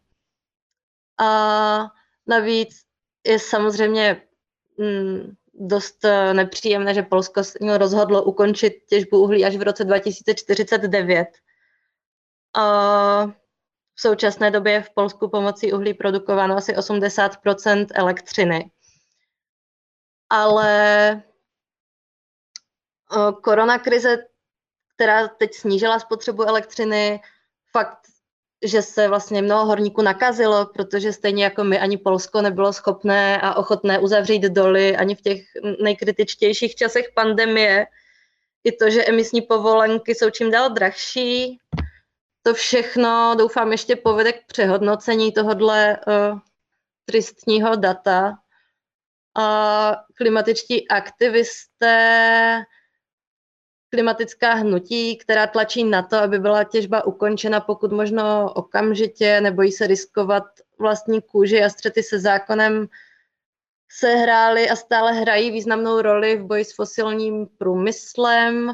A 1.19 1.87
Navíc 2.27 2.81
je 3.27 3.39
samozřejmě 3.39 4.21
mm, 4.77 5.35
dost 5.53 6.05
eh, 6.05 6.33
nepříjemné, 6.33 6.93
že 6.93 7.01
Polsko 7.03 7.41
rozhodlo 7.77 8.23
ukončit 8.23 8.73
těžbu 8.89 9.19
uhlí 9.19 9.45
až 9.45 9.55
v 9.55 9.61
roce 9.61 9.83
2049. 9.83 11.27
A 12.55 13.31
v 13.97 14.01
současné 14.01 14.51
době 14.51 14.81
v 14.81 14.89
Polsku 14.89 15.29
pomocí 15.29 15.73
uhlí 15.73 15.93
produkováno 15.93 16.57
asi 16.57 16.73
80% 16.73 17.87
elektřiny. 17.93 18.71
Ale 20.29 21.11
eh, 21.11 21.23
koronakrize, 23.41 24.17
která 24.95 25.27
teď 25.27 25.53
snížila 25.53 25.99
spotřebu 25.99 26.43
elektřiny, 26.43 27.21
fakt 27.71 27.99
že 28.65 28.81
se 28.81 29.07
vlastně 29.07 29.41
mnoho 29.41 29.65
horníků 29.65 30.01
nakazilo, 30.01 30.65
protože 30.65 31.13
stejně 31.13 31.43
jako 31.43 31.63
my 31.63 31.79
ani 31.79 31.97
Polsko 31.97 32.41
nebylo 32.41 32.73
schopné 32.73 33.41
a 33.41 33.55
ochotné 33.55 33.99
uzavřít 33.99 34.41
doly 34.41 34.97
ani 34.97 35.15
v 35.15 35.21
těch 35.21 35.41
nejkritičtějších 35.83 36.75
časech 36.75 37.05
pandemie. 37.15 37.85
I 38.63 38.71
to, 38.71 38.89
že 38.89 39.05
emisní 39.05 39.41
povolenky 39.41 40.15
jsou 40.15 40.29
čím 40.29 40.51
dál 40.51 40.69
drahší, 40.69 41.59
to 42.47 42.53
všechno 42.53 43.35
doufám 43.37 43.71
ještě 43.71 43.95
povede 43.95 44.33
k 44.33 44.45
přehodnocení 44.45 45.31
tohodle 45.31 45.97
uh, 46.07 46.39
tristního 47.05 47.75
data. 47.75 48.33
A 49.37 49.95
klimatičtí 50.13 50.87
aktivisté 50.87 52.63
klimatická 53.89 54.53
hnutí, 54.53 55.17
která 55.17 55.47
tlačí 55.47 55.83
na 55.83 56.01
to, 56.01 56.17
aby 56.17 56.39
byla 56.39 56.63
těžba 56.63 57.05
ukončena 57.05 57.59
pokud 57.59 57.91
možno 57.91 58.53
okamžitě, 58.53 59.41
nebojí 59.41 59.71
se 59.71 59.87
riskovat 59.87 60.43
vlastní 60.79 61.21
kůži 61.21 61.63
a 61.63 61.69
střety 61.69 62.03
se 62.03 62.19
zákonem, 62.19 62.87
se 63.91 64.15
hrály 64.15 64.69
a 64.69 64.75
stále 64.75 65.11
hrají 65.11 65.51
významnou 65.51 66.01
roli 66.01 66.37
v 66.37 66.45
boji 66.45 66.65
s 66.65 66.75
fosilním 66.75 67.47
průmyslem. 67.57 68.73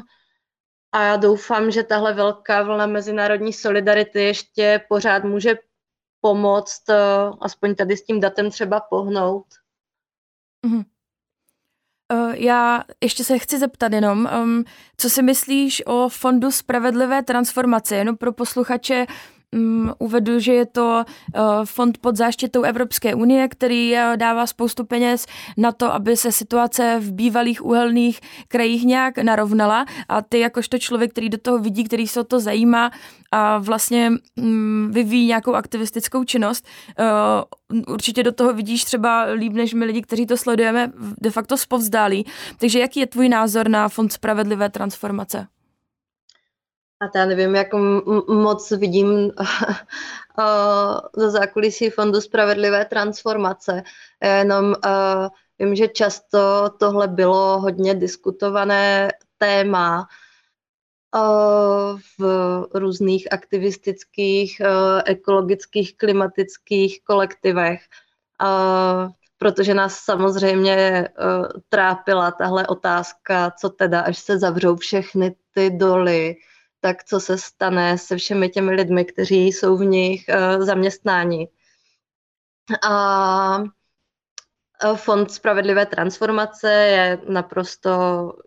A 0.94 1.02
já 1.02 1.16
doufám, 1.16 1.70
že 1.70 1.82
tahle 1.82 2.12
velká 2.14 2.62
vlna 2.62 2.86
mezinárodní 2.86 3.52
solidarity 3.52 4.22
ještě 4.22 4.84
pořád 4.88 5.24
může 5.24 5.58
pomoct, 6.20 6.88
eh, 6.88 6.96
aspoň 7.40 7.74
tady 7.74 7.96
s 7.96 8.04
tím 8.04 8.20
datem 8.20 8.50
třeba 8.50 8.80
pohnout. 8.80 9.46
Mm-hmm. 10.66 10.84
Já 12.34 12.84
ještě 13.00 13.24
se 13.24 13.38
chci 13.38 13.58
zeptat 13.58 13.92
jenom, 13.92 14.28
um, 14.42 14.64
co 14.96 15.10
si 15.10 15.22
myslíš 15.22 15.82
o 15.86 16.08
Fondu 16.08 16.50
spravedlivé 16.50 17.22
transformace, 17.22 17.96
jenom 17.96 18.16
pro 18.16 18.32
posluchače, 18.32 19.06
um, 19.54 19.92
uvedu, 19.98 20.38
že 20.38 20.52
je 20.52 20.66
to 20.66 21.04
uh, 21.04 21.42
fond 21.64 21.98
pod 21.98 22.16
záštitou 22.16 22.62
Evropské 22.62 23.14
unie, 23.14 23.48
který 23.48 23.92
uh, 23.92 24.16
dává 24.16 24.46
spoustu 24.46 24.84
peněz 24.84 25.26
na 25.56 25.72
to, 25.72 25.94
aby 25.94 26.16
se 26.16 26.32
situace 26.32 26.96
v 27.00 27.12
bývalých 27.12 27.64
uhelných 27.64 28.20
krajích 28.48 28.84
nějak 28.84 29.18
narovnala 29.18 29.86
a 30.08 30.22
ty 30.22 30.38
jakožto 30.38 30.78
člověk, 30.78 31.10
který 31.10 31.28
do 31.28 31.38
toho 31.38 31.58
vidí, 31.58 31.84
který 31.84 32.06
se 32.06 32.20
o 32.20 32.24
to 32.24 32.40
zajímá 32.40 32.90
a 33.32 33.58
vlastně 33.58 34.12
um, 34.36 34.90
vyvíjí 34.90 35.26
nějakou 35.26 35.54
aktivistickou 35.54 36.24
činnost, 36.24 36.66
uh, 37.70 37.82
určitě 37.94 38.22
do 38.22 38.32
toho 38.32 38.52
vidíš 38.52 38.84
třeba 38.84 39.22
líp 39.22 39.52
než 39.52 39.74
my 39.74 39.84
lidi, 39.84 40.02
kteří 40.02 40.26
to 40.26 40.36
sledujeme 40.36 40.92
de 41.20 41.30
facto 41.30 41.56
zpovzdálí. 41.56 42.26
Takže 42.58 42.78
jaký 42.78 43.00
je 43.00 43.06
tvůj 43.06 43.28
názor 43.28 43.68
na 43.68 43.88
Fond 43.88 44.12
spravedlivé 44.12 44.70
transformace? 44.70 45.46
A 47.04 47.18
já 47.18 47.26
nevím, 47.26 47.54
jak 47.54 47.68
moc 48.28 48.70
vidím 48.70 49.32
za 51.16 51.30
zákulisí 51.30 51.90
Fondu 51.90 52.20
Spravedlivé 52.20 52.84
transformace. 52.84 53.82
Jenom 54.38 54.64
uh, 54.64 55.28
vím, 55.58 55.74
že 55.74 55.88
často 55.88 56.70
tohle 56.78 57.08
bylo 57.08 57.60
hodně 57.60 57.94
diskutované 57.94 59.10
téma 59.38 60.08
uh, 61.14 61.98
v 62.18 62.24
různých 62.74 63.32
aktivistických, 63.32 64.62
ekologických, 65.04 65.96
klimatických 65.96 67.04
kolektivech. 67.04 67.82
Protože 69.38 69.74
nás 69.74 69.94
samozřejmě 69.94 71.08
trápila 71.68 72.30
tahle 72.30 72.66
otázka, 72.66 73.50
co 73.60 73.68
teda, 73.68 74.00
až 74.00 74.18
se 74.18 74.38
zavřou 74.38 74.76
všechny 74.76 75.34
ty 75.54 75.70
doly, 75.70 76.36
tak 76.84 77.04
co 77.04 77.20
se 77.20 77.38
stane 77.38 77.98
se 77.98 78.16
všemi 78.16 78.48
těmi 78.48 78.72
lidmi, 78.72 79.04
kteří 79.04 79.46
jsou 79.46 79.76
v 79.76 79.84
nich 79.84 80.24
uh, 80.28 80.64
zaměstnáni. 80.64 81.48
A 82.88 83.62
Fond 84.94 85.30
spravedlivé 85.30 85.86
transformace 85.86 86.72
je 86.72 87.18
naprosto 87.28 87.90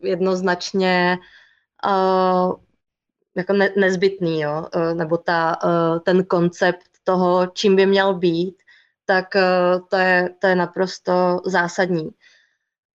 jednoznačně 0.01 1.17
uh, 1.85 2.53
jako 3.35 3.53
ne, 3.53 3.73
nezbytný, 3.77 4.41
jo? 4.41 4.67
Nebo 4.93 5.17
ta, 5.17 5.57
ten 6.05 6.25
koncept 6.25 6.87
toho, 7.03 7.47
čím 7.47 7.75
by 7.75 7.85
měl 7.85 8.13
být, 8.13 8.63
tak 9.05 9.25
to, 9.89 9.95
je, 9.95 10.29
to 10.39 10.47
je 10.47 10.55
naprosto 10.55 11.41
zásadní. 11.45 12.09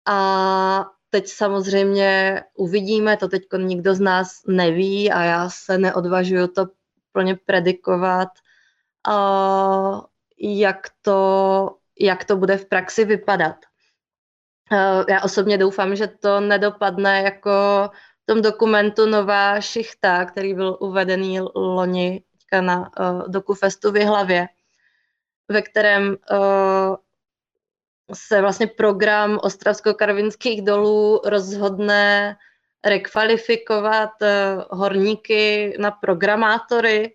A 0.07 0.87
Teď 1.15 1.29
samozřejmě 1.29 2.43
uvidíme, 2.55 3.17
to 3.17 3.29
teď 3.29 3.43
nikdo 3.57 3.95
z 3.95 4.01
nás 4.01 4.41
neví 4.47 5.13
a 5.13 5.23
já 5.23 5.51
se 5.51 5.79
neodvažuju 5.79 6.47
to 6.47 6.67
plně 7.13 7.37
predikovat, 7.47 8.29
jak 10.39 10.87
to, 11.03 11.77
jak 12.01 12.25
to 12.25 12.37
bude 12.37 12.57
v 12.57 12.65
praxi 12.65 13.05
vypadat. 13.05 13.57
Já 15.09 15.21
osobně 15.25 15.59
doufám, 15.59 15.97
že 15.97 16.07
to 16.07 16.41
nedopadne 16.41 17.23
jako 17.23 17.51
v 18.23 18.27
tom 18.27 18.43
dokumentu 18.43 19.07
Nová 19.07 19.61
šichta, 19.61 20.25
který 20.25 20.55
byl 20.55 20.77
uvedený 20.81 21.41
loni 21.55 22.23
na 22.61 22.79
uh, 22.81 23.29
DokuFestu 23.29 23.93
v 23.93 24.05
hlavě, 24.05 24.49
ve 25.49 25.63
kterém 25.63 26.09
uh, 26.09 26.97
se 28.15 28.41
vlastně 28.41 28.67
program 28.67 29.39
Ostravsko-Karvinských 29.43 30.65
dolů 30.65 31.21
rozhodne 31.25 32.37
rekvalifikovat 32.85 34.11
eh, 34.23 34.57
horníky 34.71 35.77
na 35.79 35.91
programátory 35.91 37.15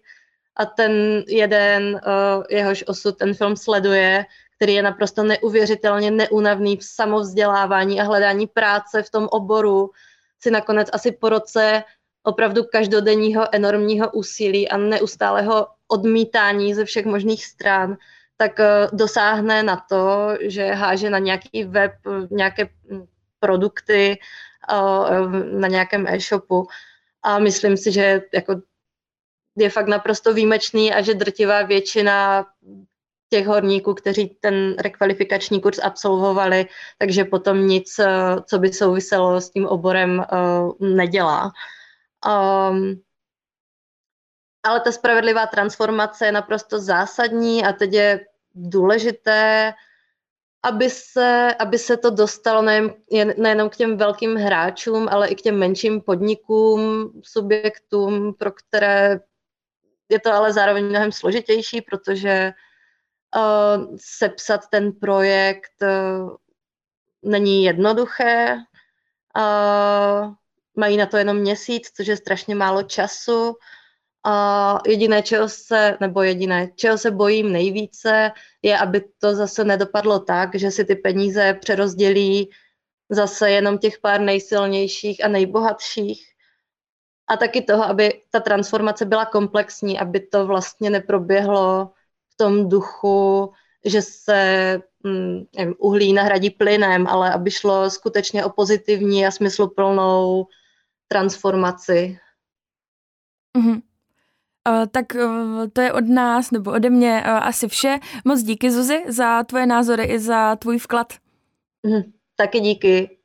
a 0.55 0.65
ten 0.65 1.23
jeden, 1.27 2.01
eh, 2.03 2.55
jehož 2.55 2.83
osud 2.87 3.17
ten 3.17 3.33
film 3.33 3.55
sleduje, 3.55 4.25
který 4.55 4.73
je 4.73 4.81
naprosto 4.81 5.23
neuvěřitelně 5.23 6.11
neúnavný 6.11 6.77
v 6.77 6.83
samovzdělávání 6.83 8.01
a 8.01 8.03
hledání 8.03 8.47
práce 8.47 9.03
v 9.03 9.09
tom 9.09 9.27
oboru, 9.31 9.91
si 10.39 10.51
nakonec 10.51 10.89
asi 10.93 11.11
po 11.11 11.29
roce 11.29 11.83
opravdu 12.23 12.63
každodenního 12.63 13.55
enormního 13.55 14.11
úsilí 14.11 14.69
a 14.69 14.77
neustálého 14.77 15.67
odmítání 15.87 16.73
ze 16.73 16.85
všech 16.85 17.05
možných 17.05 17.45
stran 17.45 17.97
tak 18.37 18.59
eh, 18.59 18.87
dosáhne 18.93 19.63
na 19.63 19.77
to, 19.89 20.33
že 20.41 20.73
háže 20.73 21.09
na 21.09 21.19
nějaký 21.19 21.63
web 21.63 21.91
nějaké 22.31 22.69
produkty 23.39 24.19
eh, 24.69 25.27
na 25.59 25.67
nějakém 25.67 26.07
e-shopu 26.07 26.67
a 27.23 27.39
myslím 27.39 27.77
si, 27.77 27.91
že 27.91 28.21
jako 28.33 28.61
je 29.57 29.69
fakt 29.69 29.87
naprosto 29.87 30.33
výjimečný 30.33 30.93
a 30.93 31.01
že 31.01 31.13
drtivá 31.13 31.63
většina 31.63 32.45
těch 33.29 33.47
horníků, 33.47 33.93
kteří 33.93 34.37
ten 34.39 34.75
rekvalifikační 34.79 35.61
kurz 35.61 35.79
absolvovali, 35.83 36.65
takže 36.97 37.25
potom 37.25 37.67
nic, 37.67 37.99
eh, 37.99 38.07
co 38.45 38.59
by 38.59 38.73
souviselo 38.73 39.41
s 39.41 39.49
tím 39.49 39.65
oborem, 39.65 40.25
nedělá. 40.79 41.51
Um, 42.27 43.01
ale 44.63 44.79
ta 44.79 44.91
spravedlivá 44.91 45.47
transformace 45.47 46.25
je 46.25 46.31
naprosto 46.31 46.79
zásadní 46.79 47.65
a 47.65 47.73
teď 47.73 47.93
je 47.93 48.25
důležité, 48.55 49.73
aby 50.63 50.89
se, 50.89 51.55
aby 51.59 51.79
se 51.79 51.97
to 51.97 52.09
dostalo 52.09 52.61
nejen, 52.61 52.93
nejenom 53.37 53.69
k 53.69 53.75
těm 53.75 53.97
velkým 53.97 54.35
hráčům, 54.35 55.07
ale 55.11 55.27
i 55.27 55.35
k 55.35 55.41
těm 55.41 55.59
menším 55.59 56.01
podnikům, 56.01 57.11
subjektům, 57.23 58.33
pro 58.33 58.51
které 58.51 59.19
je 60.09 60.19
to 60.19 60.33
ale 60.33 60.53
zároveň 60.53 60.85
mnohem 60.85 61.11
složitější, 61.11 61.81
protože 61.81 62.53
uh, 63.35 63.95
sepsat 63.97 64.61
ten 64.69 64.91
projekt 64.91 65.81
uh, 65.81 66.35
není 67.23 67.63
jednoduché. 67.63 68.55
Uh, 69.37 70.33
mají 70.75 70.97
na 70.97 71.05
to 71.05 71.17
jenom 71.17 71.37
měsíc, 71.37 71.91
což 71.95 72.07
je 72.07 72.17
strašně 72.17 72.55
málo 72.55 72.83
času. 72.83 73.55
A 74.23 74.77
jediné, 74.87 75.21
čeho 75.21 75.49
se, 75.49 75.97
nebo 76.01 76.21
jediné, 76.21 76.71
čeho 76.75 76.97
se 76.97 77.11
bojím 77.11 77.51
nejvíce, 77.51 78.31
je, 78.61 78.77
aby 78.77 79.01
to 79.19 79.35
zase 79.35 79.63
nedopadlo 79.63 80.19
tak, 80.19 80.55
že 80.55 80.71
si 80.71 80.85
ty 80.85 80.95
peníze 80.95 81.53
přerozdělí 81.53 82.49
zase 83.09 83.51
jenom 83.51 83.77
těch 83.77 83.99
pár 83.99 84.21
nejsilnějších 84.21 85.25
a 85.25 85.27
nejbohatších. 85.27 86.27
A 87.27 87.37
taky 87.37 87.61
toho, 87.61 87.83
aby 87.83 88.21
ta 88.29 88.39
transformace 88.39 89.05
byla 89.05 89.25
komplexní, 89.25 89.99
aby 89.99 90.19
to 90.19 90.47
vlastně 90.47 90.89
neproběhlo 90.89 91.91
v 92.29 92.37
tom 92.37 92.69
duchu, 92.69 93.53
že 93.85 94.01
se 94.01 94.81
hm, 95.07 95.45
nevím, 95.57 95.75
uhlí 95.77 96.13
nahradí 96.13 96.49
plynem, 96.49 97.07
ale 97.07 97.33
aby 97.33 97.51
šlo 97.51 97.89
skutečně 97.89 98.45
o 98.45 98.49
pozitivní 98.49 99.27
a 99.27 99.31
smysluplnou 99.31 100.47
transformaci. 101.07 102.19
Mm-hmm. 103.57 103.81
Uh, 104.67 104.85
tak 104.91 105.05
uh, 105.15 105.67
to 105.73 105.81
je 105.81 105.93
od 105.93 106.07
nás 106.07 106.51
nebo 106.51 106.71
ode 106.71 106.89
mě 106.89 107.23
uh, 107.25 107.31
asi 107.31 107.67
vše. 107.67 107.99
Moc 108.25 108.43
díky 108.43 108.71
Zuzi 108.71 109.03
za 109.07 109.43
tvoje 109.43 109.65
názory 109.65 110.03
i 110.03 110.19
za 110.19 110.55
tvůj 110.55 110.77
vklad. 110.77 111.13
Mm, 111.83 112.01
taky 112.35 112.59
díky. 112.59 113.16